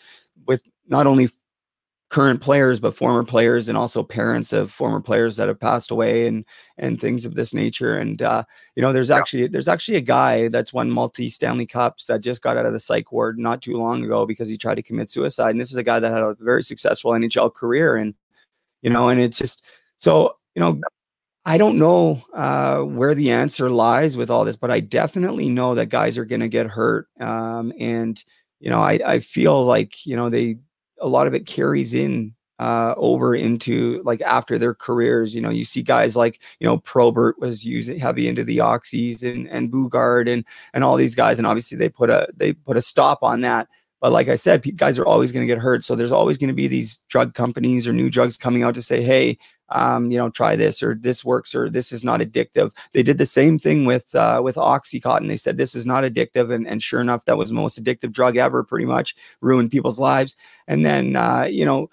[0.47, 1.29] with not only
[2.09, 6.29] current players but former players and also parents of former players that have passed away
[6.29, 6.45] and
[6.79, 7.97] and things of this nature.
[7.97, 8.45] And uh
[8.77, 12.43] you know there's actually there's actually a guy that's won multi stanley cups that just
[12.43, 15.11] got out of the psych ward not too long ago because he tried to commit
[15.11, 15.51] suicide.
[15.51, 18.15] And this is a guy that had a very successful nhl career and
[18.83, 19.65] you know, and it's just
[19.97, 20.81] so, you know,
[21.47, 25.77] I don't know uh, where the answer lies with all this, but I definitely know
[25.77, 27.07] that guys are going to get hurt.
[27.21, 28.23] Um, and,
[28.59, 30.57] you know, I, I feel like, you know, they,
[31.01, 35.37] a lot of it carries in uh, over into like after their careers.
[35.37, 39.23] You know, you see guys like you know Probert was using heavy into the oxys
[39.23, 42.79] and and Boogaard and and all these guys, and obviously they put a they put
[42.79, 43.69] a stop on that.
[44.01, 45.83] But like I said, guys are always going to get hurt.
[45.83, 48.83] So there's always going to be these drug companies or new drugs coming out to
[48.83, 49.39] say, hey,
[49.71, 52.73] um, you know, try this or this works or this is not addictive.
[52.93, 55.29] They did the same thing with uh, with OxyContin.
[55.29, 58.13] They said this is not addictive, and, and sure enough, that was the most addictive
[58.13, 58.63] drug ever.
[58.63, 60.37] Pretty much ruined people's lives.
[60.67, 61.91] And then uh, you know,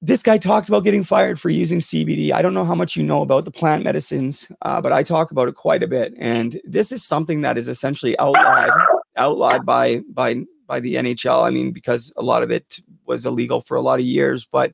[0.00, 2.32] this guy talked about getting fired for using CBD.
[2.32, 5.30] I don't know how much you know about the plant medicines, uh, but I talk
[5.30, 6.12] about it quite a bit.
[6.18, 8.70] And this is something that is essentially outlawed
[9.16, 11.46] outlawed by by by the NHL.
[11.46, 14.44] I mean, because a lot of it was illegal for a lot of years.
[14.44, 14.72] But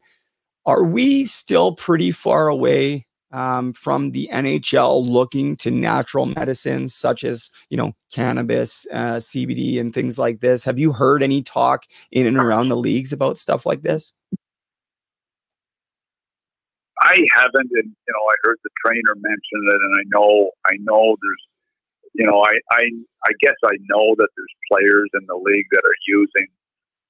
[0.67, 7.25] are we still pretty far away um, from the NHL looking to natural medicines such
[7.25, 10.65] as you know cannabis, uh, CBD, and things like this?
[10.65, 14.13] Have you heard any talk in and around the leagues about stuff like this?
[17.01, 20.77] I haven't, and you know, I heard the trainer mention it, and I know, I
[20.81, 21.45] know there's
[22.19, 22.83] you know, I, I,
[23.27, 26.49] I guess I know that there's players in the league that are using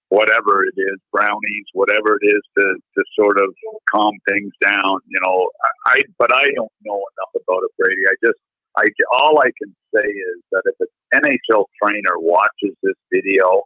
[0.09, 2.64] whatever it is, brownies, whatever it is to,
[2.96, 3.54] to sort of
[3.94, 5.48] calm things down, you know,
[5.86, 8.02] I, but I don't know enough about it, Brady.
[8.06, 8.38] I just,
[8.76, 10.74] I, all I can say is that if
[11.12, 13.62] an NHL trainer watches this video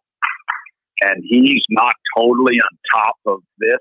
[1.02, 3.78] and he's not totally on top of this,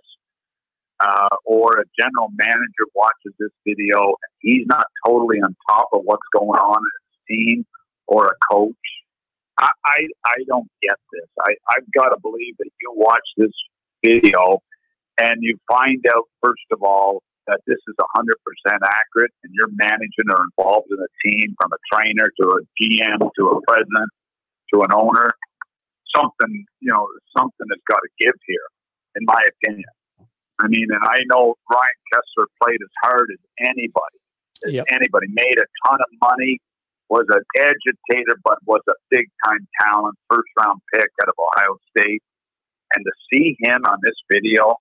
[1.00, 6.02] uh, or a general manager watches this video and he's not totally on top of
[6.04, 7.66] what's going on in his team
[8.08, 8.76] or a coach.
[9.62, 11.30] I, I, I don't get this.
[11.40, 13.52] I, I've got to believe that you watch this
[14.04, 14.60] video
[15.20, 18.26] and you find out, first of all, that this is 100%
[18.84, 23.20] accurate and you're managing or involved in a team from a trainer to a GM
[23.20, 24.10] to a president
[24.74, 25.32] to an owner.
[26.16, 27.08] Something, you know,
[27.38, 28.68] something has got to give here,
[29.16, 29.90] in my opinion.
[30.60, 34.20] I mean, and I know Ryan Kesler played as hard as anybody,
[34.68, 34.86] as yep.
[34.92, 36.60] anybody, made a ton of money,
[37.12, 41.76] was an agitator, but was a big time talent, first round pick out of Ohio
[41.92, 42.24] State.
[42.96, 44.80] And to see him on this video,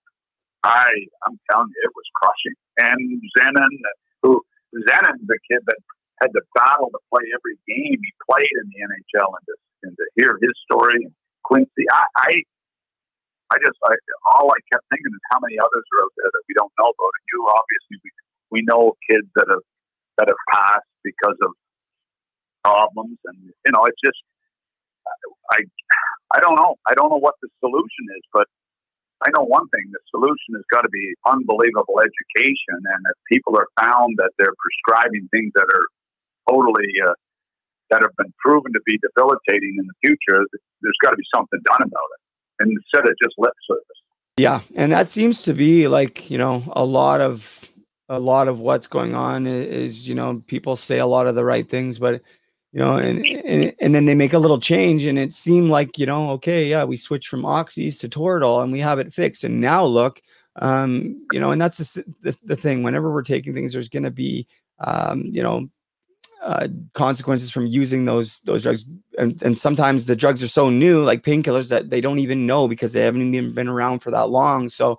[0.63, 0.87] I
[1.27, 2.55] I'm telling you, it was crushing.
[2.79, 3.75] And Zenon,
[4.23, 4.41] who
[4.87, 5.83] Zenon's the kid that
[6.23, 9.55] had to battle to play every game he played in the NHL, and to,
[9.91, 11.03] and to hear his story,
[11.43, 12.31] Quincey, I, I
[13.51, 13.99] I just, I,
[14.39, 16.95] all I kept thinking is how many others are out there that we don't know
[16.95, 17.11] about.
[17.11, 18.11] And you, obviously, we,
[18.55, 19.67] we know kids that have
[20.23, 21.51] that have passed because of
[22.65, 24.19] problems, and you know, it's just
[25.53, 25.61] I
[26.35, 26.77] I don't know.
[26.87, 28.47] I don't know what the solution is, but
[29.23, 33.57] I know one thing: the solution has got to be unbelievable education, and if people
[33.57, 35.87] are found that they're prescribing things that are
[36.49, 37.15] totally uh,
[37.91, 40.47] that have been proven to be debilitating in the future,
[40.83, 42.21] there's got to be something done about it,
[42.61, 43.85] and instead of just lip service.
[44.37, 47.69] Yeah, and that seems to be like you know a lot of
[48.09, 51.45] a lot of what's going on is you know people say a lot of the
[51.45, 52.23] right things, but
[52.73, 55.99] you know, and, and and then they make a little change, and it seemed like
[55.99, 59.43] you know, okay, yeah, we switched from oxys to Toradol, and we have it fixed.
[59.43, 60.23] And now look,
[60.57, 62.83] um, you know, and that's the, the, the thing.
[62.83, 64.47] Whenever we're taking things, there's going to be,
[64.79, 65.69] um, you know,
[66.43, 68.85] uh, consequences from using those those drugs,
[69.19, 72.69] and, and sometimes the drugs are so new, like painkillers, that they don't even know
[72.69, 74.69] because they haven't even been around for that long.
[74.69, 74.99] So,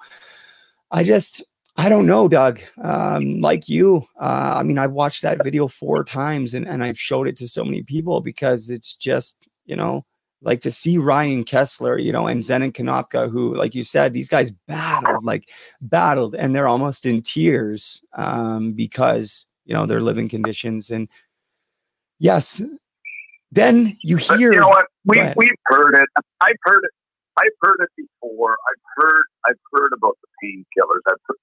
[0.91, 1.41] I just
[1.82, 2.59] I don't know, Doug.
[2.82, 6.99] Um, like you, uh, I mean, I've watched that video four times and, and I've
[6.99, 10.05] showed it to so many people because it's just, you know,
[10.43, 14.29] like to see Ryan Kesler, you know, and Zenon Konopka, who, like you said, these
[14.29, 15.49] guys battled, like
[15.82, 21.07] battled, and they're almost in tears um, because you know their living conditions and
[22.19, 22.61] yes
[23.51, 24.86] then you But hear you know what?
[25.05, 26.07] We, we've heard it.
[26.41, 26.91] I've heard it.
[27.38, 28.51] I've heard it before.
[28.69, 31.01] I've heard I've heard about the painkillers.
[31.07, 31.38] I've heard,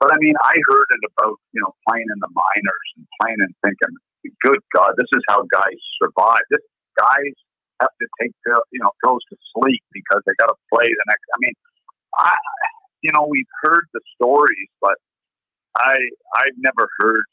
[0.00, 3.40] but I mean, I heard it about you know playing in the minors and playing
[3.40, 3.94] and thinking,
[4.42, 6.44] good God, this is how guys survive.
[6.50, 6.64] This
[6.98, 7.34] guys
[7.82, 11.06] have to take pill, you know pills to sleep because they got to play the
[11.06, 11.26] next.
[11.34, 11.54] I mean,
[12.18, 12.34] I
[13.02, 14.96] you know we've heard the stories, but
[15.76, 15.96] I
[16.36, 17.24] I've never heard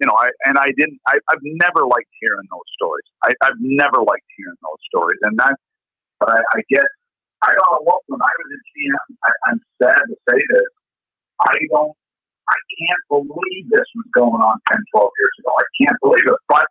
[0.00, 1.00] you know, I and I didn't.
[1.06, 3.06] I, I've never liked hearing those stories.
[3.24, 5.58] I, I've never liked hearing those stories, and that.
[6.20, 6.86] But I, I guess
[7.42, 8.02] I don't know what.
[8.06, 10.70] When I was in GM, I, I'm sad to say this.
[11.42, 11.94] I don't.
[12.48, 15.52] I can't believe this was going on 10, 12 years ago.
[15.52, 16.40] I can't believe it.
[16.48, 16.64] But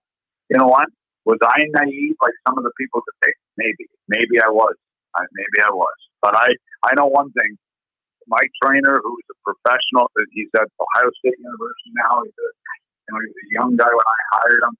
[0.49, 0.89] you know what?
[1.25, 3.37] Was I naive like some of the people that think?
[3.57, 3.85] Maybe.
[4.09, 4.73] Maybe I was.
[5.15, 5.97] I, maybe I was.
[6.21, 6.55] But I.
[6.85, 7.57] I know one thing.
[8.27, 12.21] My trainer, who's a professional, he's at Ohio State University now.
[12.23, 12.49] He's a
[13.07, 14.75] you know, he was a young guy when I hired him.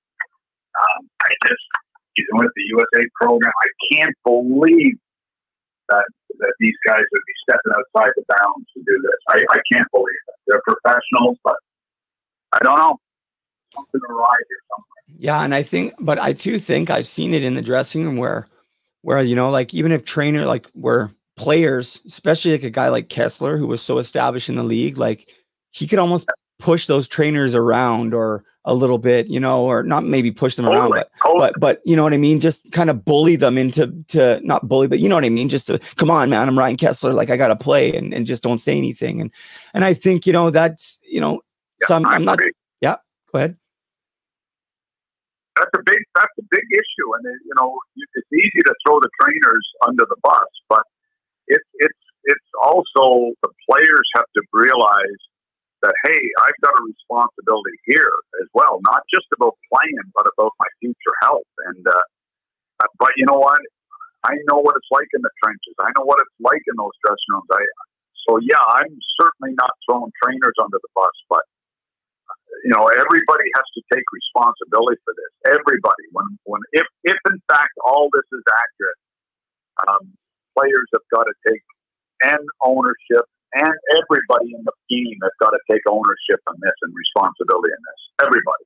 [0.78, 1.64] Um, I just,
[2.14, 3.52] he's with the USA program.
[3.56, 5.00] I can't believe
[5.90, 6.06] that
[6.40, 9.20] that these guys would be stepping outside the bounds to do this.
[9.30, 10.36] I, I can't believe it.
[10.48, 11.56] They're professionals, but
[12.54, 13.00] I don't know.
[13.74, 15.20] Something awry here somewhere.
[15.20, 18.18] Yeah, and I think, but I do think I've seen it in the dressing room
[18.18, 18.48] where,
[19.02, 23.10] where you know, like even if trainer, like where players, especially like a guy like
[23.10, 25.30] Kesler, who was so established in the league, like
[25.72, 26.30] he could almost
[26.60, 30.68] push those trainers around or a little bit, you know, or not maybe push them
[30.68, 31.40] around, but totally.
[31.40, 34.68] but but you know what I mean, just kind of bully them into to not
[34.68, 37.14] bully, but you know what I mean, just to come on, man, I'm Ryan Kesler,
[37.14, 39.32] like I got to play, and and just don't say anything, and
[39.74, 41.42] and I think you know that's you know,
[41.84, 42.40] some I'm not,
[42.82, 42.98] yeah,
[43.32, 43.58] go ahead.
[45.56, 46.00] That's a big.
[46.14, 50.06] That's a big issue, and it, you know, it's easy to throw the trainers under
[50.10, 50.84] the bus, but
[51.48, 55.22] it's it's it's also the players have to realize
[55.82, 58.12] that hey, I've got a responsibility here
[58.42, 61.50] as well, not just about playing, but about my future health.
[61.70, 62.06] And uh,
[62.84, 63.60] uh, but you know what?
[64.26, 65.76] I know what it's like in the trenches.
[65.80, 67.50] I know what it's like in those dressing rooms.
[67.54, 67.62] I
[68.28, 71.46] so yeah, I'm certainly not throwing trainers under the bus, but
[72.66, 75.32] you know everybody has to take responsibility for this.
[75.58, 79.02] Everybody, when when if if in fact all this is accurate,
[79.88, 80.04] um,
[80.58, 81.62] players have got to take
[82.24, 86.94] and ownership and everybody in the team has got to take ownership on this and
[86.96, 88.28] responsibility in this.
[88.28, 88.64] Everybody.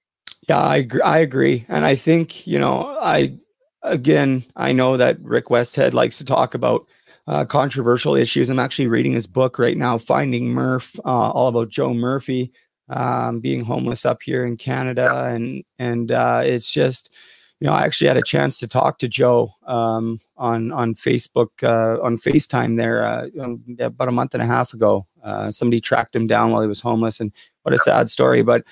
[0.49, 3.37] Yeah, I agree, I agree, and I think you know, I
[3.83, 6.87] again, I know that Rick Westhead likes to talk about
[7.27, 8.49] uh, controversial issues.
[8.49, 12.51] I'm actually reading his book right now, Finding Murph, uh, all about Joe Murphy
[12.89, 17.13] um, being homeless up here in Canada, and and uh, it's just.
[17.61, 21.49] You know, I actually had a chance to talk to Joe um, on on Facebook
[21.61, 25.05] uh, on FaceTime there uh, um, about a month and a half ago.
[25.23, 27.31] Uh, somebody tracked him down while he was homeless, and
[27.61, 28.41] what a sad story.
[28.41, 28.63] But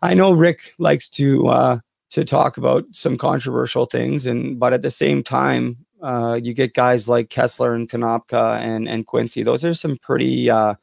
[0.00, 1.78] I know Rick likes to uh,
[2.12, 6.72] to talk about some controversial things, and but at the same time, uh, you get
[6.72, 9.42] guys like Kesler and Konopka and and Quincy.
[9.42, 10.76] Those are some pretty uh,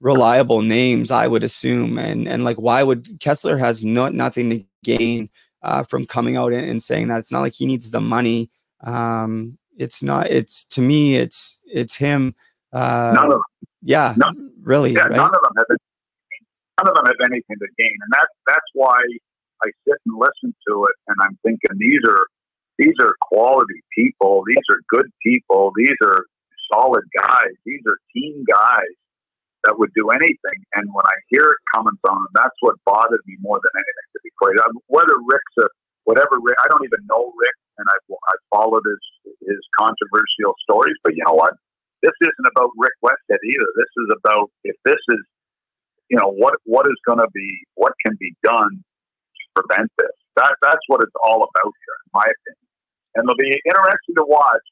[0.00, 1.98] reliable names, I would assume.
[1.98, 5.28] And and like, why would Kesler has no, nothing to gain
[5.62, 7.18] uh, from coming out and, saying that?
[7.18, 8.50] It's not like he needs the money.
[8.82, 10.30] Um, it's not.
[10.30, 12.34] It's to me, it's it's him.
[12.72, 13.42] Uh, None of them.
[13.82, 14.92] yeah, None- really.
[14.92, 15.12] Yeah, right?
[15.12, 15.66] none of them have
[16.78, 19.00] none of them have anything to gain, and that's that's why
[19.62, 22.26] I sit and listen to it, and I'm thinking these are
[22.78, 26.24] these are quality people, these are good people, these are
[26.72, 28.94] solid guys, these are team guys
[29.64, 30.58] that would do anything.
[30.74, 34.08] And when I hear it coming from them, that's what bothered me more than anything.
[34.16, 34.56] To be quite
[34.88, 35.68] whether Rick's a
[36.04, 39.02] whatever Rick, I don't even know Rick, and I've I've followed his
[39.44, 41.54] his controversial stories, but you know what?
[42.02, 43.70] This isn't about Rick Westhead either.
[43.76, 45.22] This is about if this is
[46.08, 50.14] you know what what is going to be what can be done to prevent this.
[50.36, 52.68] That that's what it's all about here, in my opinion.
[53.14, 54.64] And it'll be interesting to watch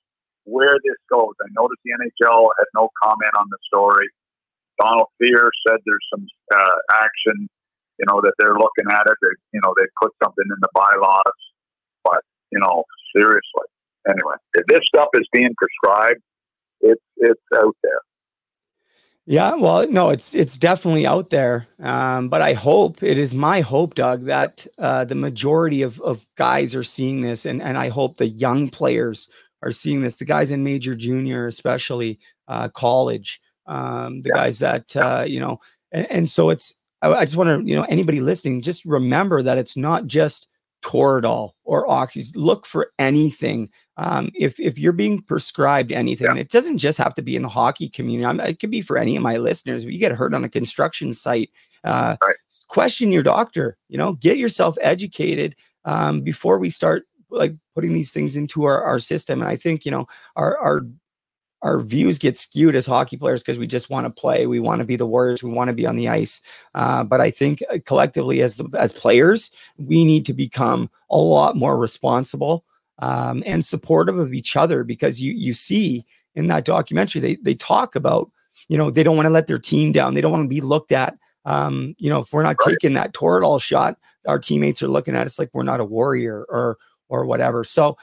[0.48, 1.34] where this goes.
[1.44, 4.08] I noticed the NHL had no comment on the story.
[4.80, 7.48] Donald Fehr said there's some uh, action,
[7.98, 9.16] you know, that they're looking at it.
[9.22, 11.40] They, you know, they put something in the bylaws,
[12.04, 13.68] but you know, seriously.
[14.08, 14.34] Anyway,
[14.68, 16.20] this stuff is being prescribed,
[16.80, 18.00] it's it's out there.
[19.30, 21.68] Yeah, well, no, it's it's definitely out there.
[21.82, 26.26] Um, but I hope it is my hope, Doug, that uh, the majority of, of
[26.36, 29.28] guys are seeing this, and and I hope the young players
[29.62, 30.16] are seeing this.
[30.16, 33.38] The guys in major, junior, especially uh, college,
[33.68, 35.60] um, the guys that uh, you know,
[35.92, 36.74] and, and so it's.
[37.00, 40.48] I, I just want to, you know, anybody listening, just remember that it's not just
[40.82, 42.32] Toradol or Oxys.
[42.34, 43.70] Look for anything.
[43.96, 47.42] Um, if if you're being prescribed anything, and it doesn't just have to be in
[47.42, 48.26] the hockey community.
[48.26, 49.84] I'm, it could be for any of my listeners.
[49.84, 51.50] If you get hurt on a construction site,
[51.84, 52.16] uh,
[52.68, 53.76] question your doctor.
[53.88, 58.82] You know, get yourself educated um, before we start like putting these things into our,
[58.82, 59.40] our system.
[59.40, 60.06] And I think you know
[60.36, 60.82] our our
[61.62, 64.46] our views get skewed as hockey players because we just want to play.
[64.46, 65.42] We want to be the Warriors.
[65.42, 66.40] We want to be on the ice.
[66.74, 71.56] Uh, but I think uh, collectively, as as players, we need to become a lot
[71.56, 72.64] more responsible
[73.00, 76.04] um, and supportive of each other because you you see
[76.34, 78.30] in that documentary they they talk about
[78.68, 80.14] you know they don't want to let their team down.
[80.14, 81.18] They don't want to be looked at.
[81.44, 83.96] Um, you know, if we're not taking that Toradol shot,
[84.26, 86.78] our teammates are looking at us like we're not a warrior or
[87.08, 87.64] or whatever.
[87.64, 87.96] So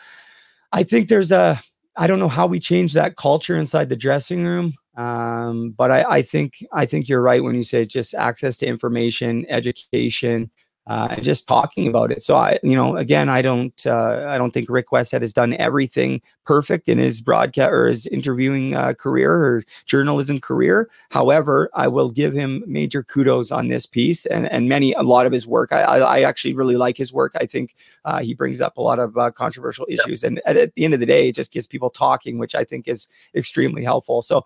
[0.71, 1.61] I think there's a
[1.97, 4.73] I don't know how we change that culture inside the dressing room.
[4.97, 8.57] Um, but I, I think I think you're right when you say it's just access
[8.57, 10.51] to information, education,
[10.87, 12.21] uh, and just talking about it.
[12.21, 15.53] So I, you know, again, I don't, uh, I don't think Rick Westhead has done
[15.53, 20.89] everything perfect in his broadcast or his interviewing uh, career or journalism career.
[21.09, 25.25] However, I will give him major kudos on this piece and and many a lot
[25.25, 25.71] of his work.
[25.71, 27.33] I I, I actually really like his work.
[27.39, 27.75] I think
[28.05, 30.93] uh, he brings up a lot of uh, controversial issues, and at, at the end
[30.93, 34.21] of the day, it just gets people talking, which I think is extremely helpful.
[34.21, 34.45] So,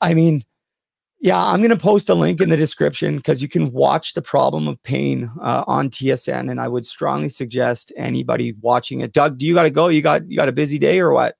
[0.00, 0.44] I mean
[1.20, 4.22] yeah, I'm going to post a link in the description because you can watch the
[4.22, 9.12] problem of pain uh, on TSN, and I would strongly suggest anybody watching it.
[9.12, 9.88] Doug, do you got to go?
[9.88, 11.34] You got you got a busy day or what?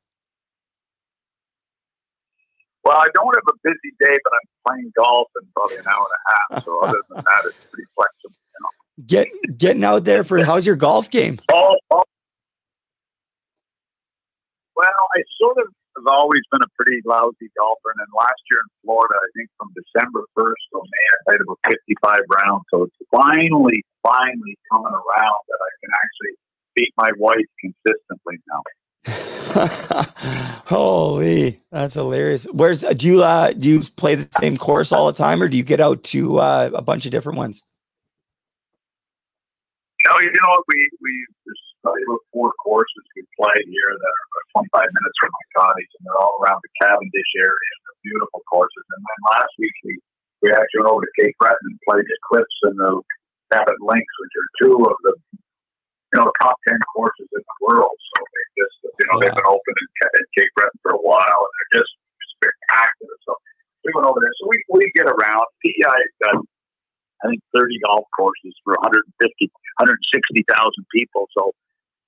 [2.83, 6.07] Well, I don't have a busy day, but I'm playing golf in probably an hour
[6.07, 6.65] and a half.
[6.65, 8.35] So other than that, it's pretty flexible.
[8.35, 9.05] You know?
[9.07, 11.39] Get getting out there for how's your golf game?
[11.53, 12.03] Oh, oh.
[14.75, 17.91] Well, I sort of have always been a pretty lousy golfer.
[17.91, 21.43] And then last year in Florida, I think from December 1st till May, I played
[21.43, 22.65] about 55 rounds.
[22.71, 26.35] So it's finally, finally coming around that I can actually
[26.75, 28.63] beat my wife consistently now.
[30.67, 32.45] Holy, that's hilarious.
[32.53, 35.57] Where's do you uh do you play the same course all the time or do
[35.57, 37.65] you get out to uh, a bunch of different ones?
[40.07, 44.15] No, you know what we we there's probably about four courses we play here that
[44.15, 47.73] are 25 minutes from my cottage, and they're all around the Cavendish area.
[47.87, 48.87] They're beautiful courses.
[48.95, 49.95] And then last week we
[50.39, 53.03] we actually went over to Cape Breton and played the Cliffs and the
[53.51, 57.95] Cabot Links, which are two of the you know top ten courses in the world.
[57.95, 61.41] So they just you know they've been open in, in Cape Breton for a while,
[61.43, 61.93] and they're just
[62.39, 63.17] spectacular.
[63.27, 63.35] So
[63.87, 64.35] we went over there.
[64.43, 65.47] So we we get around.
[65.63, 66.43] PEI has done
[67.25, 70.47] I think 30 golf courses for 150, 160,000
[70.95, 71.27] people.
[71.35, 71.51] So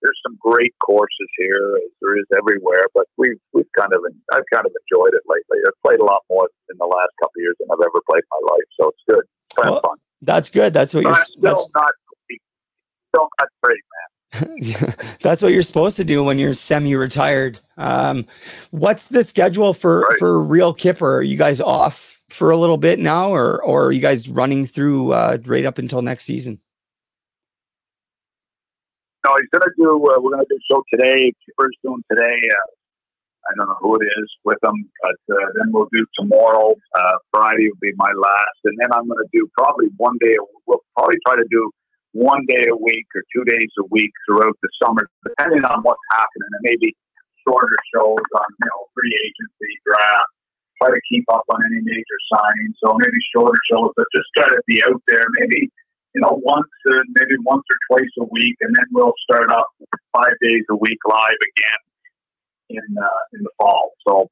[0.03, 2.87] there's some great courses here, as there is everywhere.
[2.95, 4.01] But we've we've kind of
[4.33, 5.59] I've kind of enjoyed it lately.
[5.67, 8.23] I've played a lot more in the last couple of years than I've ever played
[8.23, 9.25] in my life, so it's good.
[9.25, 9.97] It's kind well, of fun.
[10.23, 10.73] That's good.
[10.73, 11.25] That's what but you're.
[11.25, 11.91] Still not
[13.15, 14.11] still not great, man.
[15.23, 17.59] that's what you're supposed to do when you're semi-retired.
[17.77, 18.27] Um,
[18.71, 20.19] what's the schedule for right.
[20.19, 21.19] for Real Kyper?
[21.19, 24.67] Are you guys off for a little bit now, or or are you guys running
[24.67, 26.61] through uh, right up until next season?
[29.25, 30.01] No, he's to do.
[30.01, 31.33] Uh, we're to do a show today.
[31.45, 32.41] Kyper's doing today.
[32.49, 32.69] Uh,
[33.49, 36.75] I don't know who it is with them, but uh, then we'll do tomorrow.
[36.95, 40.37] Uh, Friday will be my last, and then I'm to do probably one day.
[40.67, 41.71] We'll probably try to do
[42.13, 46.05] one day a week or two days a week throughout the summer, depending on what's
[46.13, 46.95] happening, and maybe
[47.45, 50.33] shorter shows on you know free agency draft.
[50.81, 54.49] Try to keep up on any major signings, so maybe shorter shows, but just try
[54.49, 55.25] to be out there.
[55.41, 55.69] Maybe
[56.15, 59.71] you know, once uh, maybe once or twice a week, and then we'll start up
[60.11, 61.81] five days a week live again
[62.71, 63.95] in uh, in the fall.
[64.07, 64.27] So,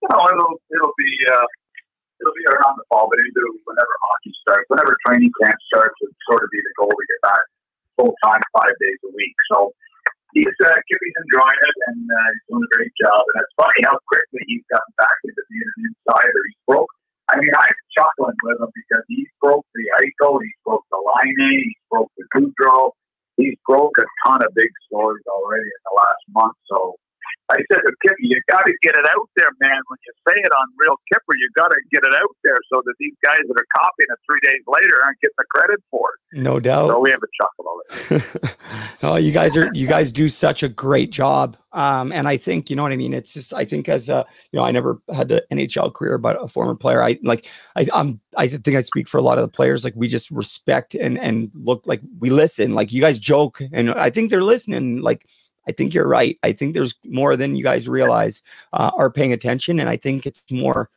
[0.00, 1.48] you know, it'll it'll be uh,
[2.20, 6.16] it'll be around the fall, but into whenever hockey starts, whenever training camp starts, it'll
[6.32, 7.44] sort of be the goal to get back
[8.00, 9.36] full time five days a week.
[9.52, 9.72] So.
[10.36, 13.16] He's uh, he's enjoying it and uh, he's doing a great job.
[13.32, 16.40] And it's funny how quickly he's gotten back into being an insider.
[16.52, 16.92] He's broke
[17.30, 21.50] I mean, I'm chuckling with him because he broke the Eichel, he broke the Laine,
[21.64, 22.92] he broke the Gaudreau.
[23.36, 26.56] He's broke a ton of big stories already in the last month.
[26.66, 26.96] So
[27.50, 29.80] I said to Kippy, you got to get it out there, man.
[29.88, 32.82] When you say it on Real Kyper, you got to get it out there so
[32.84, 36.10] that these guys that are copying it three days later aren't getting the credit for
[36.10, 36.42] it.
[36.42, 36.90] No doubt.
[36.90, 38.56] So we have a chuckle of it.
[39.02, 41.56] oh, you guys are you guys do such a great job.
[41.72, 43.14] Um, and I think you know what I mean.
[43.14, 46.42] It's just I think as a you know I never had the NHL career, but
[46.42, 49.42] a former player, I like I I'm I think I speak for a lot of
[49.42, 49.84] the players.
[49.84, 52.74] Like we just respect and and look like we listen.
[52.74, 55.00] Like you guys joke, and I think they're listening.
[55.00, 55.26] Like
[55.68, 56.38] I think you're right.
[56.42, 58.42] I think there's more than you guys realize
[58.72, 60.90] uh, are paying attention, and I think it's more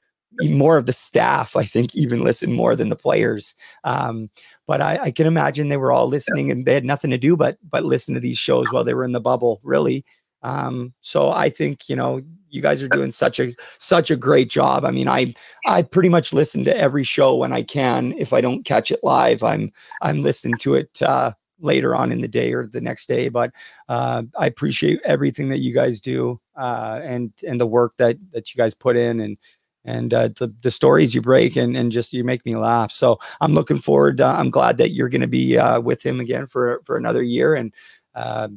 [0.44, 3.54] more of the staff, I think, even listen more than the players.
[3.84, 4.30] Um,
[4.68, 7.36] but I, I, can imagine they were all listening and they had nothing to do
[7.36, 10.06] but but listen to these shows while they were in the bubble, really.
[10.44, 14.50] Um, so I think you know you guys are doing such a such a great
[14.50, 14.86] job.
[14.86, 15.34] I mean, I
[15.68, 18.14] I pretty much listen to every show when I can.
[18.18, 22.22] If I don't catch it live, I'm I'm listening to it uh, later on in
[22.22, 23.30] the day or the next day.
[23.30, 23.52] But
[23.88, 28.54] uh, I appreciate everything that you guys do uh, and and the work that that
[28.54, 29.38] you guys put in and
[29.84, 32.92] and uh, the, the stories you break and, and just you make me laugh.
[32.92, 34.22] So I'm looking forward.
[34.22, 37.24] Uh, I'm glad that you're going to be uh, with him again for for another
[37.24, 37.74] year, and
[38.16, 38.50] uh,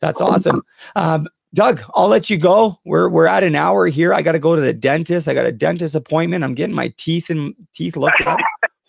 [0.00, 0.62] that's awesome.
[0.96, 2.80] Um, Doug, I'll let you go.
[2.84, 4.14] We're we're at an hour here.
[4.14, 5.28] I got to go to the dentist.
[5.28, 6.44] I got a dentist appointment.
[6.44, 8.40] I'm getting my teeth and teeth looked at.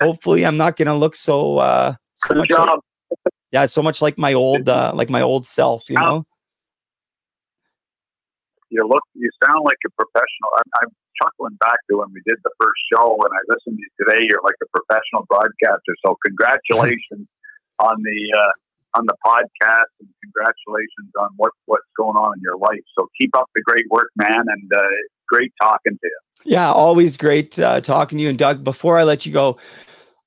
[0.01, 2.49] Hopefully, I'm not going to look so uh, so much.
[2.49, 2.79] Like,
[3.53, 5.87] yeah, so much like my old uh, like my old self.
[5.87, 6.25] You know.
[8.71, 9.03] You look.
[9.13, 10.49] You sound like a professional.
[10.57, 10.89] I'm, I'm
[11.21, 14.25] chuckling back to when we did the first show, and I listened to you today.
[14.27, 15.93] You're like a professional broadcaster.
[16.03, 17.27] So congratulations
[17.77, 22.57] on the uh, on the podcast, and congratulations on what what's going on in your
[22.57, 22.81] life.
[22.97, 24.81] So keep up the great work, man, and uh,
[25.27, 26.19] great talking to you.
[26.43, 28.29] Yeah, always great uh, talking to you.
[28.29, 29.57] And Doug, before I let you go,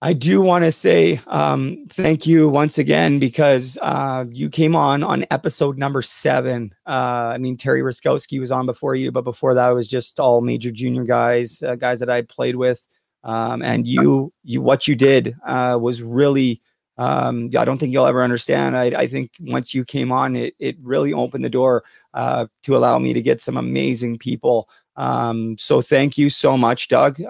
[0.03, 5.03] I do want to say um, thank you once again because uh, you came on
[5.03, 6.75] on episode number seven.
[6.87, 10.21] Uh, I mean, Terry Ruskowski was on before you, but before that, it was just
[10.21, 12.87] all major junior guys, uh, guys that I played with.
[13.25, 16.61] Um, and you, you, what you did uh, was really.
[16.99, 18.75] Um, I don't think you'll ever understand.
[18.75, 21.85] I, I, think once you came on, it it really opened the door
[22.15, 24.71] uh, to allow me to get some amazing people.
[24.97, 27.21] Um, so thank you so much, Doug.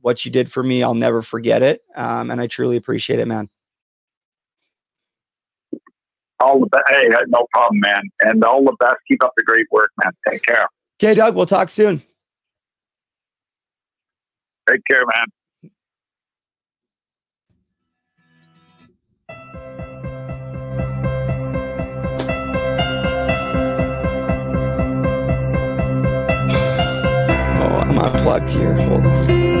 [0.00, 1.82] What you did for me, I'll never forget it.
[1.94, 3.50] Um, and I truly appreciate it, man.
[6.40, 6.84] All the best.
[6.88, 8.02] Hey, no problem, man.
[8.22, 8.96] And all the best.
[9.06, 10.12] Keep up the great work, man.
[10.28, 10.66] Take care.
[10.98, 11.36] Okay, Doug.
[11.36, 12.02] We'll talk soon.
[14.68, 15.26] Take care, man.
[27.62, 28.74] Oh, I'm unplugged here.
[28.74, 29.59] Hold on.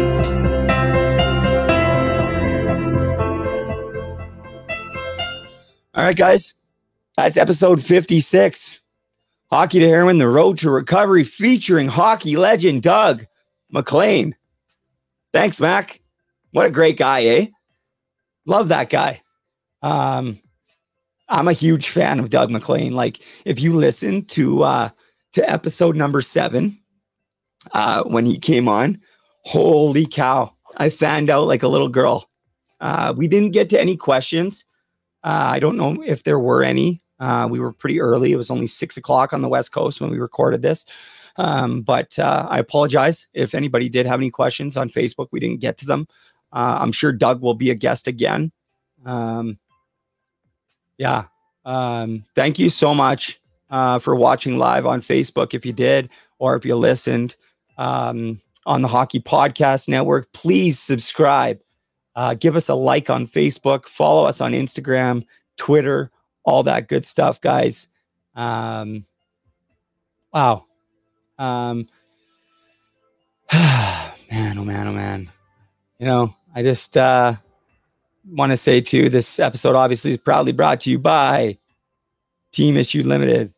[6.00, 6.54] All right, guys.
[7.18, 8.80] That's episode 56.
[9.52, 13.26] Hockey to Heroin, The Road to Recovery, featuring hockey legend Doug
[13.70, 14.34] MacLean.
[15.34, 16.00] Thanks, Mac.
[16.52, 17.46] What a great guy, eh?
[18.46, 19.20] Love that guy.
[19.82, 20.38] Um,
[21.28, 22.94] I'm a huge fan of Doug MacLean.
[22.94, 24.88] Like, if you listen to uh
[25.34, 26.78] to episode number seven,
[27.72, 29.02] uh, when he came on,
[29.44, 32.30] holy cow, I fanned out like a little girl.
[32.80, 34.64] Uh, we didn't get to any questions
[35.22, 37.00] uh, I don't know if there were any.
[37.18, 38.32] Uh, we were pretty early.
[38.32, 40.86] It was only six o'clock on the West Coast when we recorded this.
[41.36, 45.28] Um, but uh, I apologize if anybody did have any questions on Facebook.
[45.30, 46.08] We didn't get to them.
[46.52, 48.52] Uh, I'm sure Doug will be a guest again.
[49.04, 49.58] Um,
[50.98, 51.24] yeah.
[51.64, 53.40] Um, thank you so much
[53.70, 57.36] uh, for watching live on Facebook if you did, or if you listened
[57.78, 60.32] um, on the Hockey Podcast Network.
[60.32, 61.60] Please subscribe
[62.16, 65.24] uh, give us a like on Facebook, follow us on Instagram,
[65.56, 66.10] Twitter,
[66.44, 67.86] all that good stuff, guys.
[68.34, 69.04] Um,
[70.32, 70.64] wow.
[71.38, 71.88] Um,
[73.52, 75.30] man, oh man, oh man.
[75.98, 77.34] You know, I just uh,
[78.28, 81.58] want to say too, this episode obviously is proudly brought to you by
[82.52, 83.52] Team Issue Limited.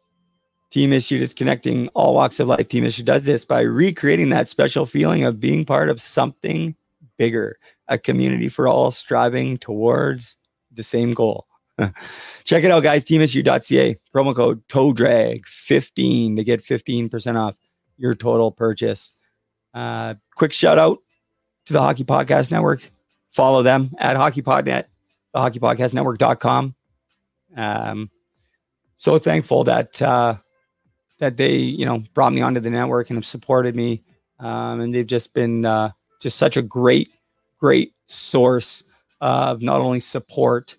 [0.71, 2.69] Team Issue is connecting all walks of life.
[2.69, 6.75] Team Issue does this by recreating that special feeling of being part of something
[7.19, 7.59] bigger
[7.93, 10.37] a community for all striving towards
[10.73, 11.47] the same goal.
[12.45, 13.05] Check it out, guys.
[13.05, 13.97] Teamissue.ca.
[14.15, 17.55] Promo code TOEDRAG15 to get 15% off
[17.97, 19.13] your total purchase.
[19.75, 20.99] Uh, quick shout out
[21.67, 22.91] to the Hockey Podcast Network.
[23.31, 24.85] Follow them at HockeyPodNet,
[25.33, 26.75] the HockeyPodcastNetwork.com.
[27.57, 28.11] Um,
[28.97, 30.37] so thankful that uh,
[31.19, 34.03] that they, you know, brought me onto the network and have supported me.
[34.39, 35.91] Um, and they've just been uh,
[36.21, 37.11] just such a great
[37.63, 38.83] great source
[39.21, 40.77] of not only support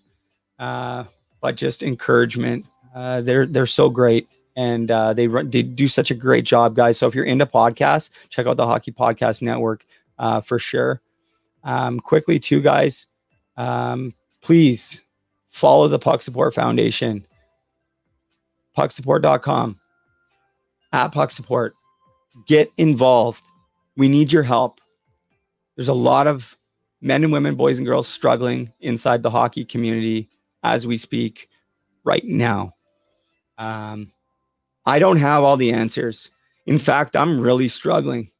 [0.59, 1.05] uh,
[1.41, 2.65] but just encouragement.
[2.93, 6.75] Uh, they're they're so great and uh, they run, they do such a great job,
[6.75, 6.97] guys.
[6.97, 9.85] So if you're into podcasts, check out the Hockey Podcast Network
[10.19, 11.01] uh, for sure.
[11.63, 13.07] Um, quickly, too, guys,
[13.57, 15.03] um, please
[15.47, 17.25] follow the Puck Support Foundation,
[18.77, 19.79] pucksupport.com,
[20.91, 21.73] at Puck Support.
[22.45, 23.45] Get involved.
[23.95, 24.81] We need your help.
[25.75, 26.57] There's a lot of
[27.03, 30.29] men and women, boys and girls struggling inside the hockey community
[30.63, 31.49] as we speak
[32.03, 32.73] right now.
[33.57, 34.13] Um,
[34.85, 36.31] I don't have all the answers.
[36.65, 38.31] In fact, I'm really struggling.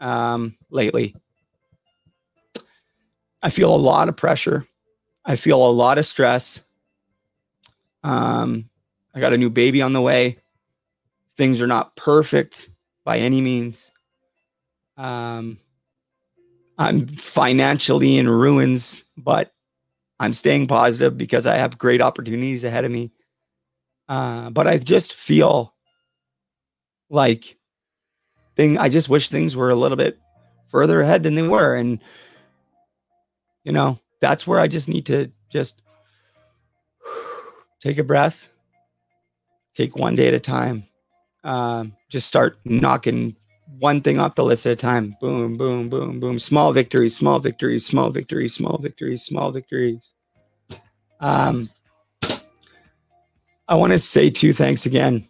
[0.00, 1.14] um, lately.
[3.42, 4.66] I feel a lot of pressure.
[5.24, 6.60] I feel a lot of stress.
[8.04, 8.70] Um,
[9.14, 10.38] I got a new baby on the way.
[11.36, 12.70] Things are not perfect
[13.04, 13.90] by any means.
[14.96, 15.58] Um,
[16.78, 19.52] I'm financially in ruins, but
[20.20, 23.10] I'm staying positive because I have great opportunities ahead of me.
[24.08, 25.74] Uh, but I just feel
[27.10, 27.58] like
[28.56, 28.78] thing.
[28.78, 30.18] I just wish things were a little bit
[30.68, 31.98] further ahead than they were, and
[33.64, 35.82] you know that's where I just need to just
[37.80, 38.48] take a breath,
[39.74, 40.84] take one day at a time,
[41.44, 43.36] um, just start knocking
[43.78, 45.16] one thing off the list at a time.
[45.20, 46.38] Boom, boom, boom, boom.
[46.38, 50.14] Small victories, small victories, small victories, small victories, small victories.
[51.20, 51.70] Um,
[53.68, 55.26] I want to say two thanks again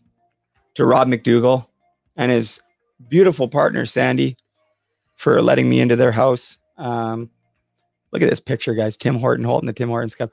[0.74, 1.66] to Rob McDougall
[2.16, 2.60] and his
[3.08, 4.36] beautiful partner Sandy
[5.16, 6.56] for letting me into their house.
[6.76, 7.30] Um,
[8.12, 8.96] look at this picture, guys.
[8.96, 10.30] Tim Horton holding the Tim Hortons cup.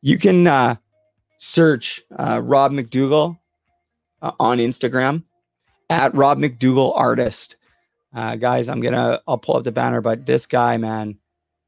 [0.00, 0.76] You can uh,
[1.38, 3.38] search uh, Rob McDougall
[4.22, 5.24] uh, on Instagram
[5.90, 7.56] at Rob McDougall Artist.
[8.14, 11.18] Uh, guys, I'm gonna I'll pull up the banner, but this guy, man,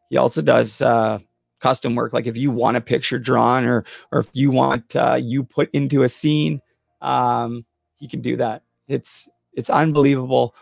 [0.09, 1.19] he also does uh,
[1.61, 2.13] custom work.
[2.13, 5.69] Like if you want a picture drawn or or if you want uh, you put
[5.73, 6.63] into a scene,
[7.03, 7.67] um,
[7.99, 8.63] he can do that.
[8.89, 10.55] It's it's unbelievable.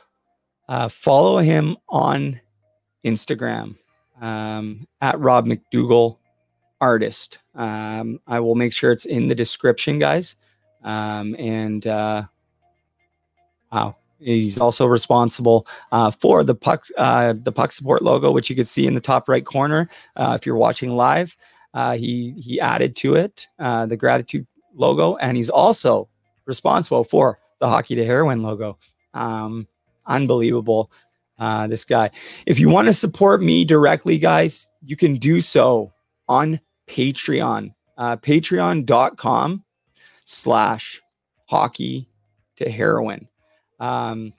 [0.68, 2.40] Uh, follow him on
[3.04, 3.76] Instagram
[4.20, 6.18] um, at Rob McDougall
[6.80, 7.38] Artist.
[7.54, 10.36] Um, I will make sure it's in the description, guys.
[10.82, 12.24] Um, and uh,
[13.72, 18.56] wow, he's also responsible uh, for the puck uh, the puck support logo, which you
[18.56, 21.36] can see in the top right corner uh, if you're watching live.
[21.72, 26.08] Uh, he he added to it uh, the gratitude logo, and he's also
[26.46, 28.78] responsible for the hockey to heroin logo.
[29.14, 29.68] Um,
[30.06, 30.90] unbelievable,
[31.38, 32.10] uh, this guy.
[32.46, 35.92] If you want to support me directly, guys, you can do so
[36.28, 37.74] on Patreon.
[37.98, 39.62] Patreon.com
[40.24, 41.02] slash
[41.46, 42.08] hockey
[42.56, 43.29] to heroin.
[43.80, 44.32] Um,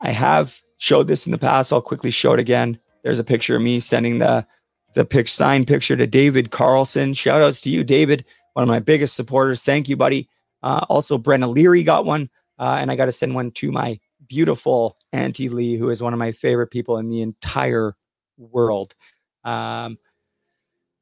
[0.00, 1.72] I have showed this in the past.
[1.72, 2.80] I'll quickly show it again.
[3.04, 4.46] There's a picture of me sending the
[4.94, 7.14] the pic sign picture to David Carlson.
[7.14, 8.24] Shout outs to you, David,
[8.54, 9.62] one of my biggest supporters.
[9.62, 10.28] Thank you, buddy.
[10.62, 12.28] Uh, also, Brenna Leary got one,
[12.58, 16.12] uh, and I got to send one to my beautiful Auntie Lee, who is one
[16.12, 17.94] of my favorite people in the entire
[18.36, 18.94] world.
[19.44, 19.98] Um,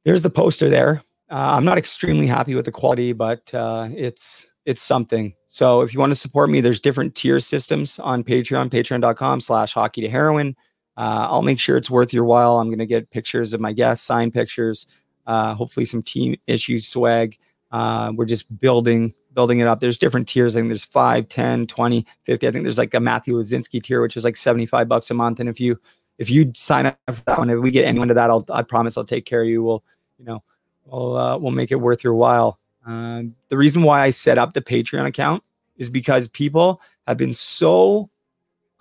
[0.05, 1.01] there's the poster there.
[1.31, 5.33] Uh, I'm not extremely happy with the quality, but uh, it's it's something.
[5.47, 9.73] So if you want to support me, there's different tier systems on Patreon, patreon.com slash
[9.73, 10.55] hockey to heroin.
[10.95, 12.59] Uh, I'll make sure it's worth your while.
[12.59, 14.85] I'm going to get pictures of my guests, signed pictures,
[15.25, 17.39] uh, hopefully some team issue swag.
[17.71, 19.79] Uh, we're just building building it up.
[19.79, 20.55] There's different tiers.
[20.55, 22.47] I think there's 5, 10, 20, 50.
[22.47, 25.39] I think there's like a Matthew Lazinski tier, which is like 75 bucks a month.
[25.39, 25.79] And if you
[26.19, 28.61] if you sign up for that one, if we get anyone to that, I'll I
[28.61, 29.63] promise I'll take care of you.
[29.63, 29.83] We'll,
[30.19, 30.43] you know,
[30.85, 32.59] we'll uh, we'll make it worth your while.
[32.89, 35.43] Um, the reason why I set up the Patreon account
[35.77, 38.09] is because people have been so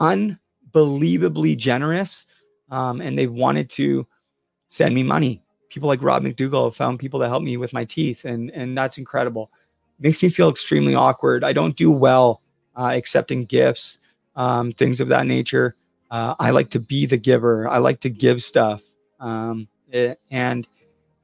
[0.01, 2.27] unbelievably generous
[2.71, 4.07] um, and they've wanted to
[4.69, 5.43] send me money.
[5.69, 8.77] People like Rob McDougall have found people to help me with my teeth, and, and
[8.77, 9.51] that's incredible.
[9.99, 11.45] makes me feel extremely awkward.
[11.45, 12.41] I don't do well
[12.75, 13.99] uh, accepting gifts,
[14.37, 15.77] um, things of that nature.
[16.11, 18.83] Uh, I like to be the giver, I like to give stuff.
[19.21, 20.67] Um, it, eh, and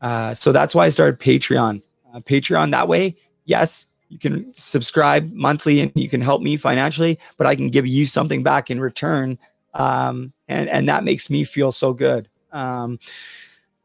[0.02, 1.80] uh, so that's why I started Patreon
[2.14, 2.70] uh, Patreon.
[2.70, 7.56] That way, yes, you can subscribe monthly and you can help me financially, but I
[7.56, 9.38] can give you something back in return.
[9.74, 12.28] Um, and, and that makes me feel so good.
[12.52, 13.00] Um,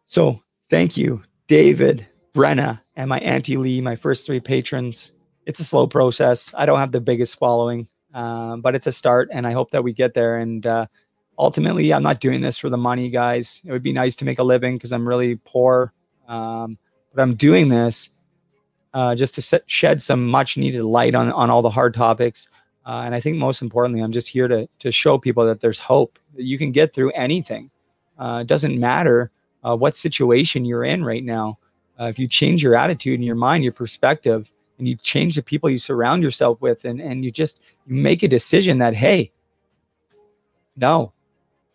[0.06, 5.12] so thank you, David, Brenna, and my Auntie Lee, my first three patrons.
[5.46, 6.54] It's a slow process.
[6.56, 9.84] I don't have the biggest following, uh, but it's a start, and I hope that
[9.84, 10.38] we get there.
[10.38, 10.86] And uh,
[11.40, 13.62] ultimately, I'm not doing this for the money, guys.
[13.66, 15.92] It would be nice to make a living because I'm really poor,
[16.28, 16.78] um,
[17.12, 18.12] but I'm doing this
[18.94, 22.48] uh, just to set, shed some much needed light on, on all the hard topics.
[22.86, 25.80] Uh, and I think most importantly, I'm just here to, to show people that there's
[25.80, 27.70] hope, that you can get through anything.
[28.18, 29.32] Uh, it doesn't matter
[29.64, 31.60] uh, what situation you're in right now.
[32.00, 35.44] Uh, if you change your attitude and your mind, your perspective, and you change the
[35.44, 39.32] people you surround yourself with, and, and you just you make a decision that, hey,
[40.78, 41.12] no,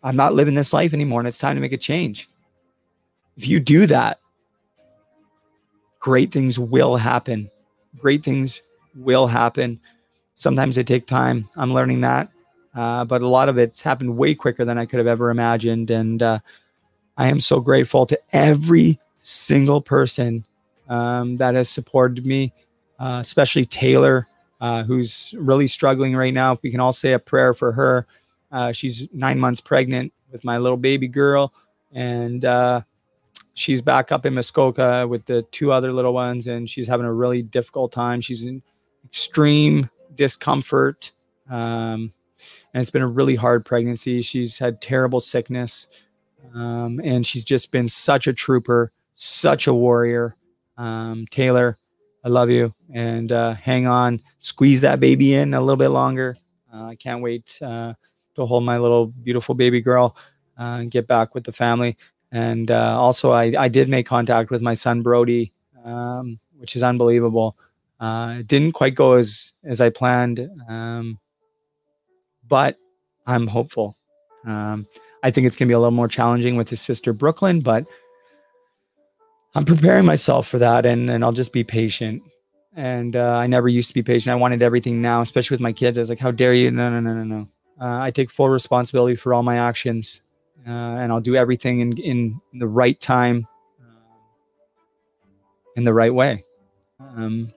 [0.03, 2.27] I'm not living this life anymore, and it's time to make a change.
[3.37, 4.19] If you do that,
[6.05, 7.49] great things will happen.
[7.97, 8.61] Great things
[8.93, 9.79] will happen.
[10.35, 11.49] Sometimes they take time.
[11.55, 12.29] I'm learning that.
[12.75, 15.89] Uh, but a lot of it's happened way quicker than I could have ever imagined.
[15.89, 16.39] And uh,
[17.17, 20.45] I am so grateful to every single person
[20.87, 22.53] um, that has supported me,
[22.99, 24.27] uh, especially Taylor,
[24.61, 26.53] uh, who's really struggling right now.
[26.53, 28.05] If we can all say a prayer for her.
[28.51, 31.51] Uh, she's nine months pregnant with my little baby girl,
[31.91, 32.81] and uh,
[33.55, 37.13] she's back up in Muskoka with the two other little ones, and she's having a
[37.13, 38.21] really difficult time.
[38.21, 38.61] She's in
[39.03, 41.11] extreme discomfort,
[41.49, 42.13] um,
[42.73, 44.21] and it's been a really hard pregnancy.
[44.21, 45.87] She's had terrible sickness,
[46.53, 50.35] um, and she's just been such a trooper, such a warrior.
[50.77, 51.77] Um, Taylor,
[52.23, 56.35] I love you, and uh, hang on, squeeze that baby in a little bit longer.
[56.71, 57.93] Uh, I can't wait uh,
[58.35, 60.17] to hold my little beautiful baby girl
[60.59, 61.97] uh, and get back with the family.
[62.31, 65.53] And uh, also, I, I did make contact with my son Brody,
[65.83, 67.55] um, which is unbelievable.
[67.99, 71.19] Uh, it didn't quite go as as I planned, um,
[72.47, 72.77] but
[73.25, 73.97] I'm hopeful.
[74.45, 74.87] Um,
[75.23, 77.85] I think it's going to be a little more challenging with his sister Brooklyn, but
[79.55, 82.21] I'm preparing myself for that, and and I'll just be patient.
[82.75, 84.33] And uh, I never used to be patient.
[84.33, 85.97] I wanted everything now, especially with my kids.
[85.97, 87.47] I was like, "How dare you?" No, no, no, no, no.
[87.79, 90.21] Uh, I take full responsibility for all my actions,
[90.67, 93.47] uh, and I'll do everything in, in, the right time,
[93.81, 94.01] uh,
[95.75, 96.43] in the right way.
[96.99, 97.51] Um,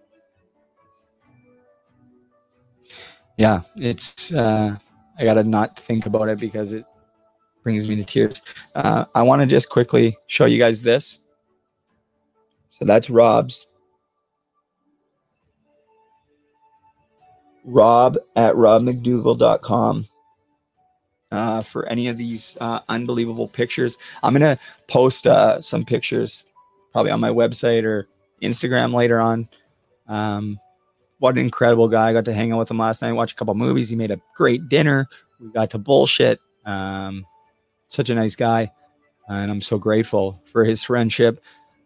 [3.36, 4.32] yeah, it's.
[4.32, 4.76] Uh,
[5.18, 6.84] I gotta not think about it because it
[7.62, 8.42] brings me to tears.
[8.74, 11.18] Uh, I want to just quickly show you guys this.
[12.70, 13.66] So that's Rob's.
[17.64, 20.06] Rob at robmcdougall.com
[21.30, 23.98] uh, for any of these uh, unbelievable pictures.
[24.22, 26.44] I'm to post uh, some pictures
[26.92, 28.08] probably on my website or
[28.42, 29.48] Instagram later on.
[30.06, 30.58] Um,
[31.18, 32.08] what an incredible guy.
[32.08, 33.88] I got to hang out with him last night, watch a couple movies.
[33.88, 35.06] He made a great dinner.
[35.40, 36.40] We got to bullshit.
[36.64, 37.26] Um,
[37.88, 38.72] such a nice guy.
[39.28, 41.42] And I'm so grateful for his friendship.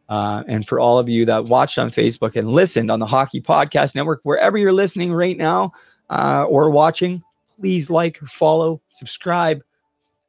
[0.09, 3.40] Uh, and for all of you that watched on Facebook and listened on the Hockey
[3.40, 5.73] Podcast Network, wherever you're listening right now
[6.10, 7.23] uh, or watching,
[7.63, 9.63] please like, follow, subscribe.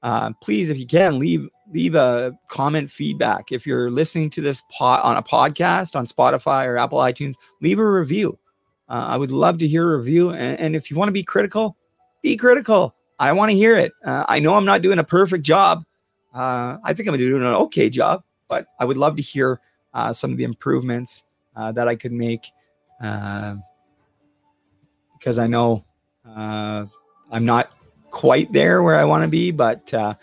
[0.04, 3.52] Uh, please, if you can, leave leave a comment feedback.
[3.52, 7.80] If you're listening to this pod on a podcast on Spotify or Apple iTunes, leave
[7.80, 8.38] a review.
[8.88, 10.30] Uh, I would love to hear a review.
[10.30, 11.76] And, and if you want to be critical,
[12.22, 12.94] be critical.
[13.18, 13.94] I want to hear it.
[14.06, 15.84] Uh, I know I'm not doing a perfect job.
[16.36, 19.60] Uh, I think I'm doing an okay job, but I would love to hear
[19.96, 21.24] uh, some of the improvements
[21.56, 22.46] uh, that I could make
[23.00, 23.58] because
[25.40, 25.84] I know
[27.34, 27.72] I'm not
[28.12, 30.14] quite there where I want to be, but uh,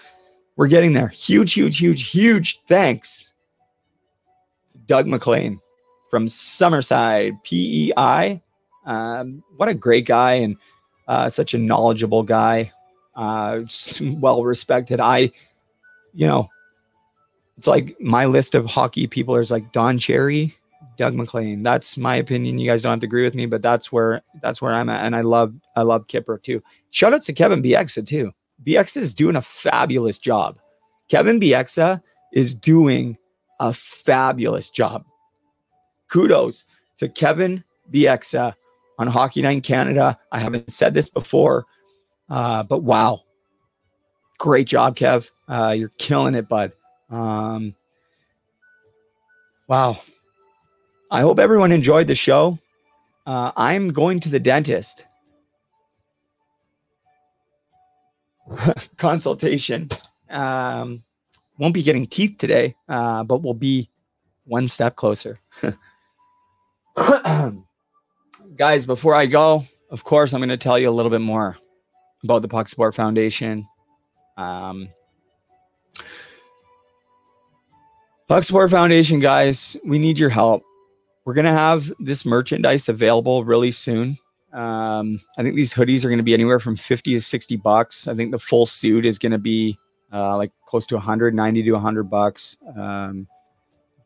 [0.55, 1.09] we're getting there.
[1.09, 3.33] Huge, huge, huge, huge thanks
[4.71, 5.61] to Doug MacLean
[6.09, 8.41] from Summerside PEI.
[8.87, 10.57] Um, what a great guy and
[11.09, 12.71] uh, such a knowledgeable guy,
[13.17, 15.01] well respected.
[15.01, 15.33] I,
[16.15, 16.49] you know,
[17.59, 20.57] it's like my list of hockey people is like Don Cherry,
[20.97, 21.63] Doug MacLean.
[21.63, 22.59] That's my opinion.
[22.59, 25.05] You guys don't have to agree with me, but that's where that's where I'm at.
[25.05, 26.63] And I love I love Kyper too.
[26.91, 28.33] Shout out to Kevin Bieksa too.
[28.65, 30.59] Bieksa is doing a fabulous job.
[31.09, 32.03] Kevin Bieksa
[32.33, 33.17] is doing
[33.59, 35.05] a fabulous job.
[36.09, 36.65] Kudos
[36.99, 38.55] to Kevin Bieksa
[38.99, 40.19] on Hockey Night in Canada.
[40.31, 41.65] I haven't said this before,
[42.29, 43.23] uh, but wow,
[44.39, 45.31] great job, Kev.
[45.49, 46.73] Uh, you're killing it, bud.
[47.09, 47.75] Um,
[49.67, 49.99] wow.
[51.11, 52.59] I hope everyone enjoyed the show.
[53.27, 55.05] Uh, I'm going to the dentist.
[58.97, 59.89] Consultation.
[60.29, 61.03] Um,
[61.59, 63.91] won't be getting teeth today, uh, but we'll be
[64.45, 65.41] one step closer.
[68.57, 71.59] Guys, before I go, of course, I'm going to tell you a little bit more
[72.23, 73.67] about the Puck Support Foundation.
[74.37, 74.91] Um,
[78.29, 80.63] Puck Support Foundation, guys, we need your help.
[81.31, 84.19] We're gonna have this merchandise available really soon.
[84.53, 88.09] Um, I think these hoodies are going to be anywhere from 50 to 60 bucks.
[88.09, 89.79] I think the full suit is going to be
[90.13, 92.57] uh, like close to 190 to 100 bucks.
[92.77, 93.29] Um,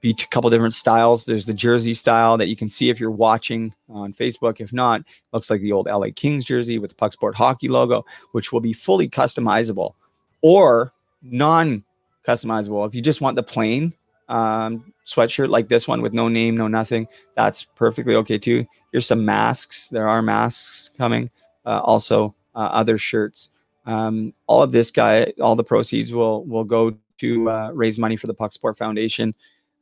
[0.03, 1.25] be a couple different styles.
[1.25, 4.61] There's the jersey style that you can see if you're watching on Facebook.
[4.61, 5.01] If not,
[5.33, 8.61] looks like the old LA Kings jersey with the Puck Support Hockey logo, which will
[8.61, 9.95] be fully customizable
[10.43, 10.93] or
[11.23, 11.85] non
[12.29, 12.87] customizable.
[12.87, 13.95] If you just want the plain
[14.29, 18.67] um, sweatshirt like this one with no name, no nothing, that's perfectly okay too.
[18.93, 19.89] Here's some masks.
[19.89, 21.31] There are masks coming.
[21.67, 23.51] Uh, also, uh, other shirts.
[23.87, 28.17] Um, all of this guy, all the proceeds will will go to uh, raise money
[28.17, 29.35] for the Puck Support Foundation,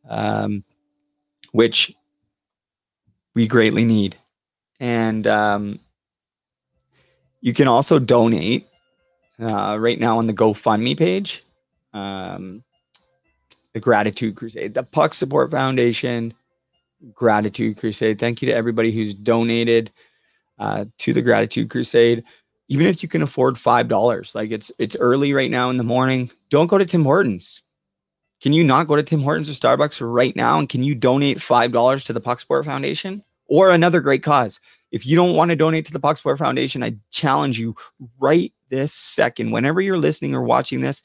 [0.08, 0.64] um,
[1.52, 1.94] which
[3.34, 4.16] we greatly need.
[4.80, 5.80] And um,
[7.40, 8.66] you can also donate
[9.40, 11.44] uh, right now on the GoFundMe page.
[11.92, 12.64] Um,
[13.74, 16.34] the Gratitude Crusade, the Puck Support Foundation,
[17.14, 18.18] Gratitude Crusade.
[18.18, 19.90] Thank you to everybody who's donated
[20.58, 22.22] uh, to the Gratitude Crusade.
[22.68, 25.84] even if you can afford five dollars, like it's it's early right now in the
[25.84, 27.62] morning, don't go to Tim Hortons.
[28.40, 30.58] Can you not go to Tim Hortons or Starbucks right now?
[30.58, 34.58] And can you donate five dollars to the Puck Support Foundation or another great cause?
[34.90, 37.76] If you don't want to donate to the Puck Support Foundation, I challenge you
[38.18, 41.02] right this second, whenever you're listening or watching this,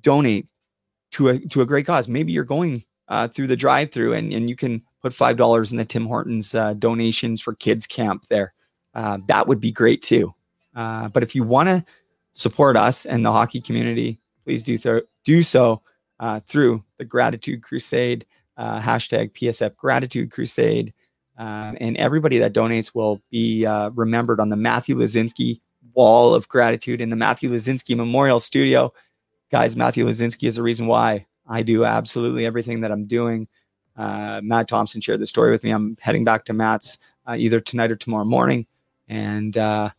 [0.00, 0.46] donate
[1.12, 2.08] to a to a great cause.
[2.08, 5.78] Maybe you're going uh, through the drive-through and and you can put five dollars in
[5.78, 8.52] the Tim Hortons uh, donations for kids camp there.
[8.94, 10.34] Uh, that would be great too.
[10.74, 11.84] Uh, but if you want to
[12.32, 15.82] support us and the hockey community, please do th- do so
[16.20, 18.26] uh, through the Gratitude Crusade
[18.56, 20.92] uh, hashtag PSF Gratitude Crusade.
[21.38, 25.60] Uh, and everybody that donates will be remembered on the Matthew Lazinski
[25.94, 28.92] Wall of Gratitude in the Matthew Lazinski Memorial Studio.
[29.50, 33.48] Guys, Matthew Lazinski is the reason why I do absolutely everything that I'm doing.
[33.96, 35.70] Uh, Matt Thompson shared the story with me.
[35.70, 36.98] I'm heading back to Matt's
[37.28, 38.66] uh, either tonight or tomorrow morning.
[39.08, 39.90] And, uh,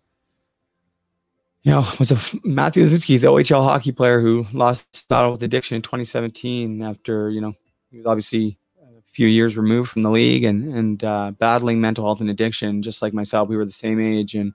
[1.64, 5.76] you know, was a Matthew Lazinski, the OHL hockey player who lost battle with addiction
[5.76, 7.54] in 2017 after, you know,
[7.92, 12.06] he was obviously a few years removed from the league and, and uh, battling mental
[12.06, 13.50] health and addiction, just like myself.
[13.50, 14.34] We were the same age.
[14.34, 14.54] And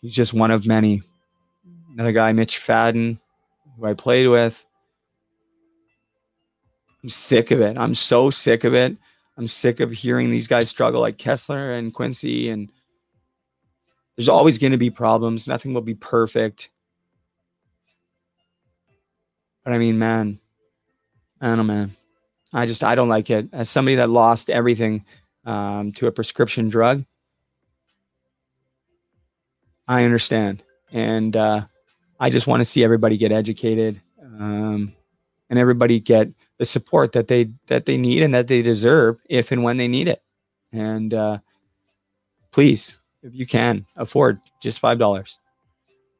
[0.00, 1.02] he's just one of many.
[1.98, 3.18] Another guy, Mitch Fadden,
[3.76, 4.64] who I played with.
[7.02, 7.76] I'm sick of it.
[7.76, 8.96] I'm so sick of it.
[9.36, 12.50] I'm sick of hearing these guys struggle like Kesler and Quincey.
[12.50, 12.70] And
[14.16, 15.48] there's always going to be problems.
[15.48, 16.70] Nothing will be perfect.
[19.64, 20.38] But I mean, man,
[21.40, 21.96] I don't know, man.
[22.52, 23.48] I just, I don't like it.
[23.52, 25.04] As somebody that lost everything
[25.44, 27.04] um, to a prescription drug,
[29.88, 30.62] I understand.
[30.92, 31.66] And uh,
[32.20, 34.92] I just want to see everybody get educated um,
[35.48, 36.28] and everybody get
[36.58, 39.88] the support that they that they need and that they deserve if and when they
[39.88, 40.22] need it.
[40.72, 41.38] And uh,
[42.50, 45.38] please, if you can afford just five dollars,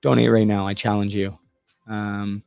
[0.02, 0.66] donate right now.
[0.66, 1.38] I challenge you.
[1.88, 2.42] Um,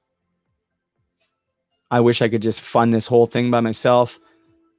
[1.90, 4.18] I wish I could just fund this whole thing by myself,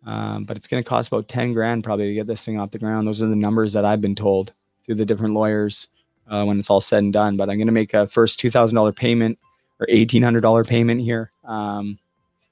[0.06, 2.70] um, but it's going to cost about ten grand probably to get this thing off
[2.70, 3.06] the ground.
[3.06, 4.54] Those are the numbers that I've been told
[4.84, 5.88] through the different lawyers
[6.32, 7.36] uh, when it's all said and done.
[7.36, 9.38] But I'm going to make a first two thousand dollar payment
[9.78, 11.30] or eighteen hundred dollar payment here.
[11.44, 11.98] Um,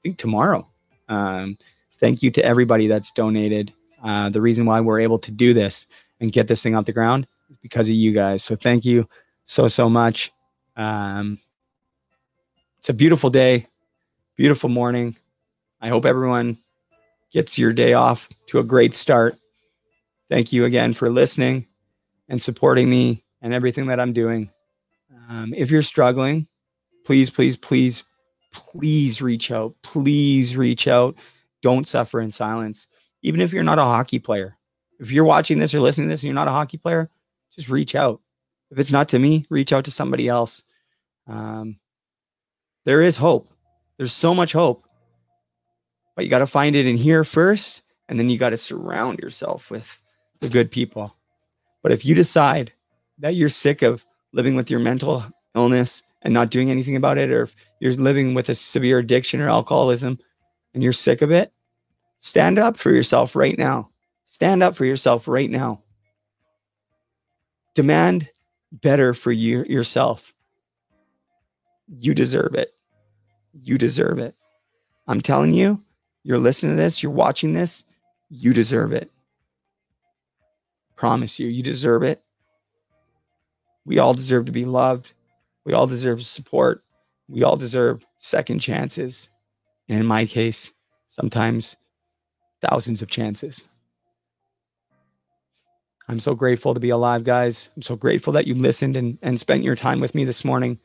[0.03, 0.67] think tomorrow.
[1.09, 1.57] Um,
[1.99, 3.73] thank you to everybody that's donated.
[4.03, 5.87] Uh, the reason why we're able to do this
[6.19, 8.43] and get this thing off the ground is because of you guys.
[8.43, 9.09] So thank you
[9.43, 10.31] so so much.
[10.77, 11.39] Um,
[12.79, 13.67] it's a beautiful day,
[14.35, 15.17] beautiful morning.
[15.81, 16.59] I hope everyone
[17.31, 19.37] gets your day off to a great start.
[20.29, 21.67] Thank you again for listening
[22.29, 24.49] and supporting me and everything that I'm doing.
[25.29, 26.47] Um, if you're struggling,
[27.05, 28.03] please, please, please
[28.51, 29.75] please reach out.
[29.81, 31.15] Please reach out.
[31.61, 32.87] Don't suffer in silence.
[33.21, 34.57] Even if you're not a hockey player,
[34.99, 37.09] if you're watching this or listening to this and you're not a hockey player,
[37.55, 38.21] just reach out.
[38.69, 40.63] If it's not to me, reach out to somebody else.
[41.27, 41.77] Um,
[42.85, 43.49] there is hope.
[43.97, 44.85] There's so much hope,
[46.15, 49.19] but you got to find it in here first, and then you got to surround
[49.19, 50.01] yourself with
[50.39, 51.15] the good people.
[51.83, 52.73] But if you decide
[53.21, 55.23] that you're sick of living with your mental
[55.55, 59.41] illness and not doing anything about it, or if you're living with a severe addiction
[59.41, 60.19] or alcoholism
[60.73, 61.51] and you're sick of it,
[62.17, 63.89] stand up for yourself right now.
[64.25, 65.81] Stand up for yourself right now.
[67.73, 68.29] Demand
[68.71, 70.33] better for you yourself.
[71.87, 72.73] You deserve it.
[73.53, 74.35] You deserve it.
[75.07, 75.83] I'm telling you,
[76.23, 77.83] you're listening to this, you're watching this,
[78.29, 79.11] you deserve it.
[80.95, 82.23] Promise you, you deserve it.
[83.85, 85.13] We all deserve to be loved.
[85.65, 86.83] We all deserve support.
[87.27, 89.29] We all deserve second chances.
[89.87, 90.71] And in my case,
[91.07, 91.75] sometimes
[92.61, 93.67] thousands of chances.
[96.07, 97.69] I'm so grateful to be alive, guys.
[97.75, 100.79] I'm so grateful that you listened and, and spent your time with me this morning.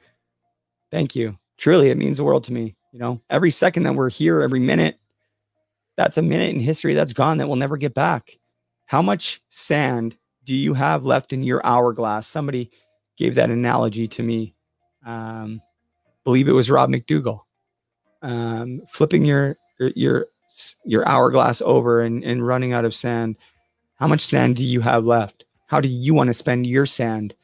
[0.91, 1.39] Thank you.
[1.59, 2.77] Truly, it means the world to me.
[2.93, 4.99] You know, every second that we're here, every minute,
[5.97, 8.39] that's a minute in history that's gone that we'll never get back.
[8.87, 12.27] How much sand do you have left in your hourglass?
[12.27, 12.71] Somebody
[13.17, 14.55] gave that analogy to me
[15.07, 15.63] um,
[16.25, 17.43] believe it was Rob McDougall,
[18.21, 20.27] um, flipping your your
[20.85, 23.37] your hourglass over and, and running out of sand.
[23.95, 25.45] How much sand do you have left?
[25.67, 27.35] How do you want to spend your sand,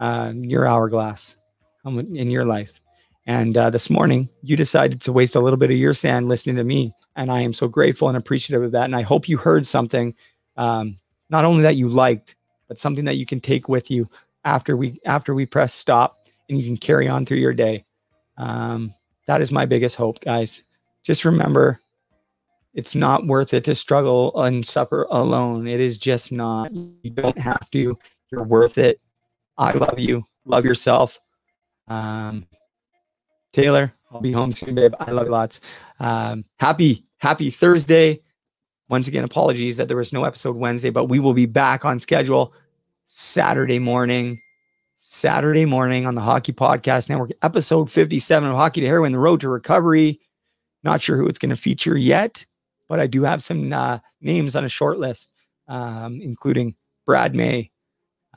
[0.00, 1.36] uh, your hourglass,
[1.84, 2.80] in your life?
[3.26, 6.56] And uh, this morning, you decided to waste a little bit of your sand listening
[6.56, 8.84] to me, and I am so grateful and appreciative of that.
[8.84, 10.14] And I hope you heard something,
[10.56, 12.34] um, not only that you liked,
[12.66, 14.08] but something that you can take with you
[14.44, 17.84] after we after we press stop and you can carry on through your day.
[18.36, 18.94] Um,
[19.26, 20.64] that is my biggest hope, guys.
[21.04, 21.80] Just remember,
[22.74, 25.66] it's not worth it to struggle and suffer alone.
[25.66, 26.72] It is just not.
[26.72, 27.98] You don't have to.
[28.30, 29.00] You're worth it.
[29.58, 30.24] I love you.
[30.44, 31.20] Love yourself.
[31.88, 32.46] Um,
[33.52, 34.94] Taylor, I'll be home soon, babe.
[34.98, 35.60] I love you lots.
[36.00, 38.22] Um, happy, happy Thursday.
[38.88, 41.98] Once again, apologies that there was no episode Wednesday, but we will be back on
[41.98, 42.54] schedule
[43.04, 44.40] Saturday morning.
[44.96, 49.40] Saturday morning on the Hockey Podcast Network, episode 57 of Hockey to Heroin, the road
[49.42, 50.20] to recovery.
[50.82, 52.46] Not sure who it's going to feature yet,
[52.88, 55.30] but I do have some uh, names on a short list,
[55.68, 57.70] um, including Brad May,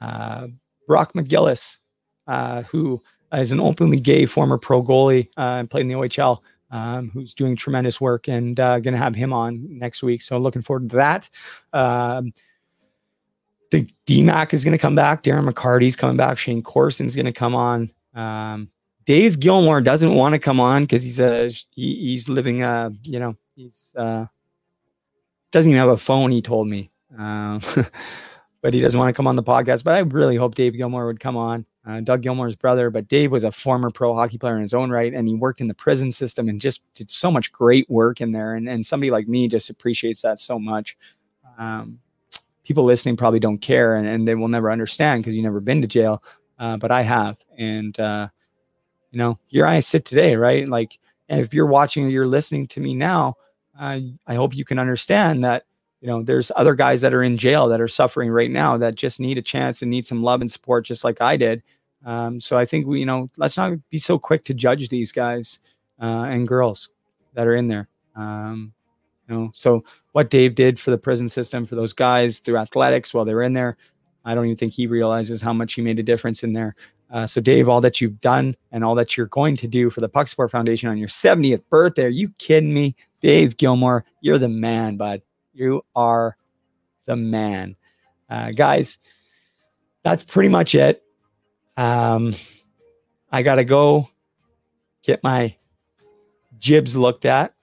[0.02, 0.48] uh,
[0.86, 1.80] Brock McGillis,
[2.28, 3.02] uh, who
[3.32, 6.40] is an openly gay former pro goalie uh, and played in the OHL,
[6.72, 10.22] um, who's doing tremendous work and uh, going to have him on next week.
[10.22, 11.30] So looking forward to that.
[11.72, 12.34] Um,
[13.76, 15.24] the DMAC is going to come back.
[15.24, 16.38] Darren McCarty's coming back.
[16.38, 17.92] Shayne Corson's going to come on.
[18.14, 18.70] Um,
[19.06, 23.20] Dave Gilmour doesn't want to come on because he's a he, he's living a you
[23.20, 24.26] know he's uh,
[25.52, 26.32] doesn't even have a phone.
[26.32, 27.62] He told me, um,
[28.62, 29.84] but he doesn't want to come on the podcast.
[29.84, 31.66] But I really hope Dave Gilmour would come on.
[31.86, 34.90] Uh, Doug Gilmour's brother, but Dave was a former pro hockey player in his own
[34.90, 38.22] right, and he worked in the prison system and just did so much great work
[38.22, 38.56] in there.
[38.56, 40.98] And and somebody like me just appreciates that so much.
[41.60, 42.00] Um,
[42.66, 45.82] people listening probably don't care and, and they will never understand because you've never been
[45.82, 46.22] to jail.
[46.60, 47.38] Uh, but I have.
[47.58, 48.28] And, uh,
[49.12, 50.68] you know, here I sit today, right?
[50.68, 53.36] Like, if you're watching or you're listening to me now,
[53.80, 55.66] uh, I hope you can understand that,
[56.02, 58.96] you know, there's other guys that are in jail that are suffering right now that
[58.96, 61.64] just need a chance and need some love and support, just like I did.
[62.06, 65.12] Um, so I think we, you know, let's not be so quick to judge these
[65.12, 65.60] guys
[66.00, 66.90] uh, and girls
[67.34, 67.90] that are in there.
[68.16, 68.74] Um,
[69.28, 69.84] you know, so
[70.16, 73.44] what Dave did for the prison system for those guys through athletics while they were
[73.44, 73.76] in there,
[74.24, 76.74] I don't even think he realizes how much he made a difference in there.
[77.12, 80.00] Uh, so, Dave, all that you've done and all that you're going to do for
[80.00, 82.96] the Puck Support Foundation on your 70th birthday, are you kidding me?
[83.20, 85.22] Dave Gilmour, you're the man, bud.
[85.54, 86.38] You are
[87.04, 87.76] the man.
[88.30, 89.00] Uh, guys,
[90.02, 91.04] that's pretty much it.
[91.76, 92.36] Um,
[93.30, 94.08] I got to go
[95.04, 95.58] get my
[96.58, 97.55] jibs looked at.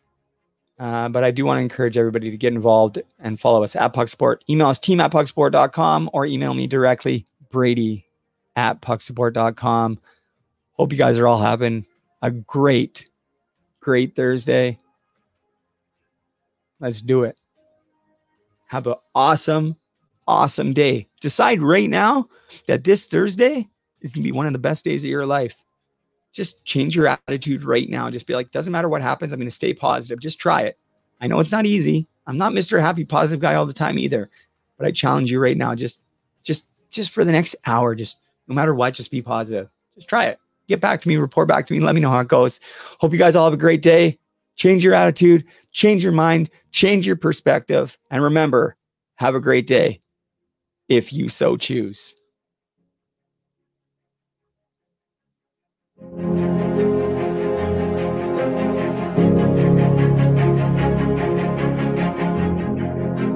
[0.83, 3.93] Uh, but I do want to encourage everybody to get involved and follow us at
[3.93, 4.43] Puck Support.
[4.51, 8.07] Email us team at pucksupport.com or email me directly, Brady
[8.57, 10.01] at pucksupport.com.
[10.73, 11.87] Hope you guys are all having
[12.21, 13.09] a great,
[13.79, 14.79] great Thursday.
[16.81, 17.37] Let's do it.
[18.67, 19.77] Have an awesome,
[20.27, 21.07] awesome day.
[21.21, 22.29] Decide right now
[22.67, 23.69] that this Thursday
[24.01, 25.62] is going to be one of the best days of your life
[26.33, 28.11] just change your attitude right now.
[28.11, 29.33] Just be like, doesn't matter what happens.
[29.33, 30.21] I'm going to stay positive.
[30.21, 30.79] Just try it.
[31.21, 32.09] I know it's not easy.
[32.27, 32.81] I'm not Mr.
[32.81, 34.31] Happy Positive guy all the time either,
[34.79, 35.75] but I challenge you right now.
[35.75, 36.01] Just,
[36.43, 38.19] just, just for the next hour, just
[38.49, 39.69] no matter what, just be positive.
[39.95, 40.39] Just try it.
[40.69, 42.61] Get back to me, report back to me, let me know how it goes.
[43.01, 44.19] Hope you guys all have a great day.
[44.57, 47.99] Change your attitude, change your mind, change your perspective.
[48.11, 48.77] And remember,
[49.17, 50.01] have a great day
[50.89, 52.15] if you so choose.
[56.03, 56.32] Thank you.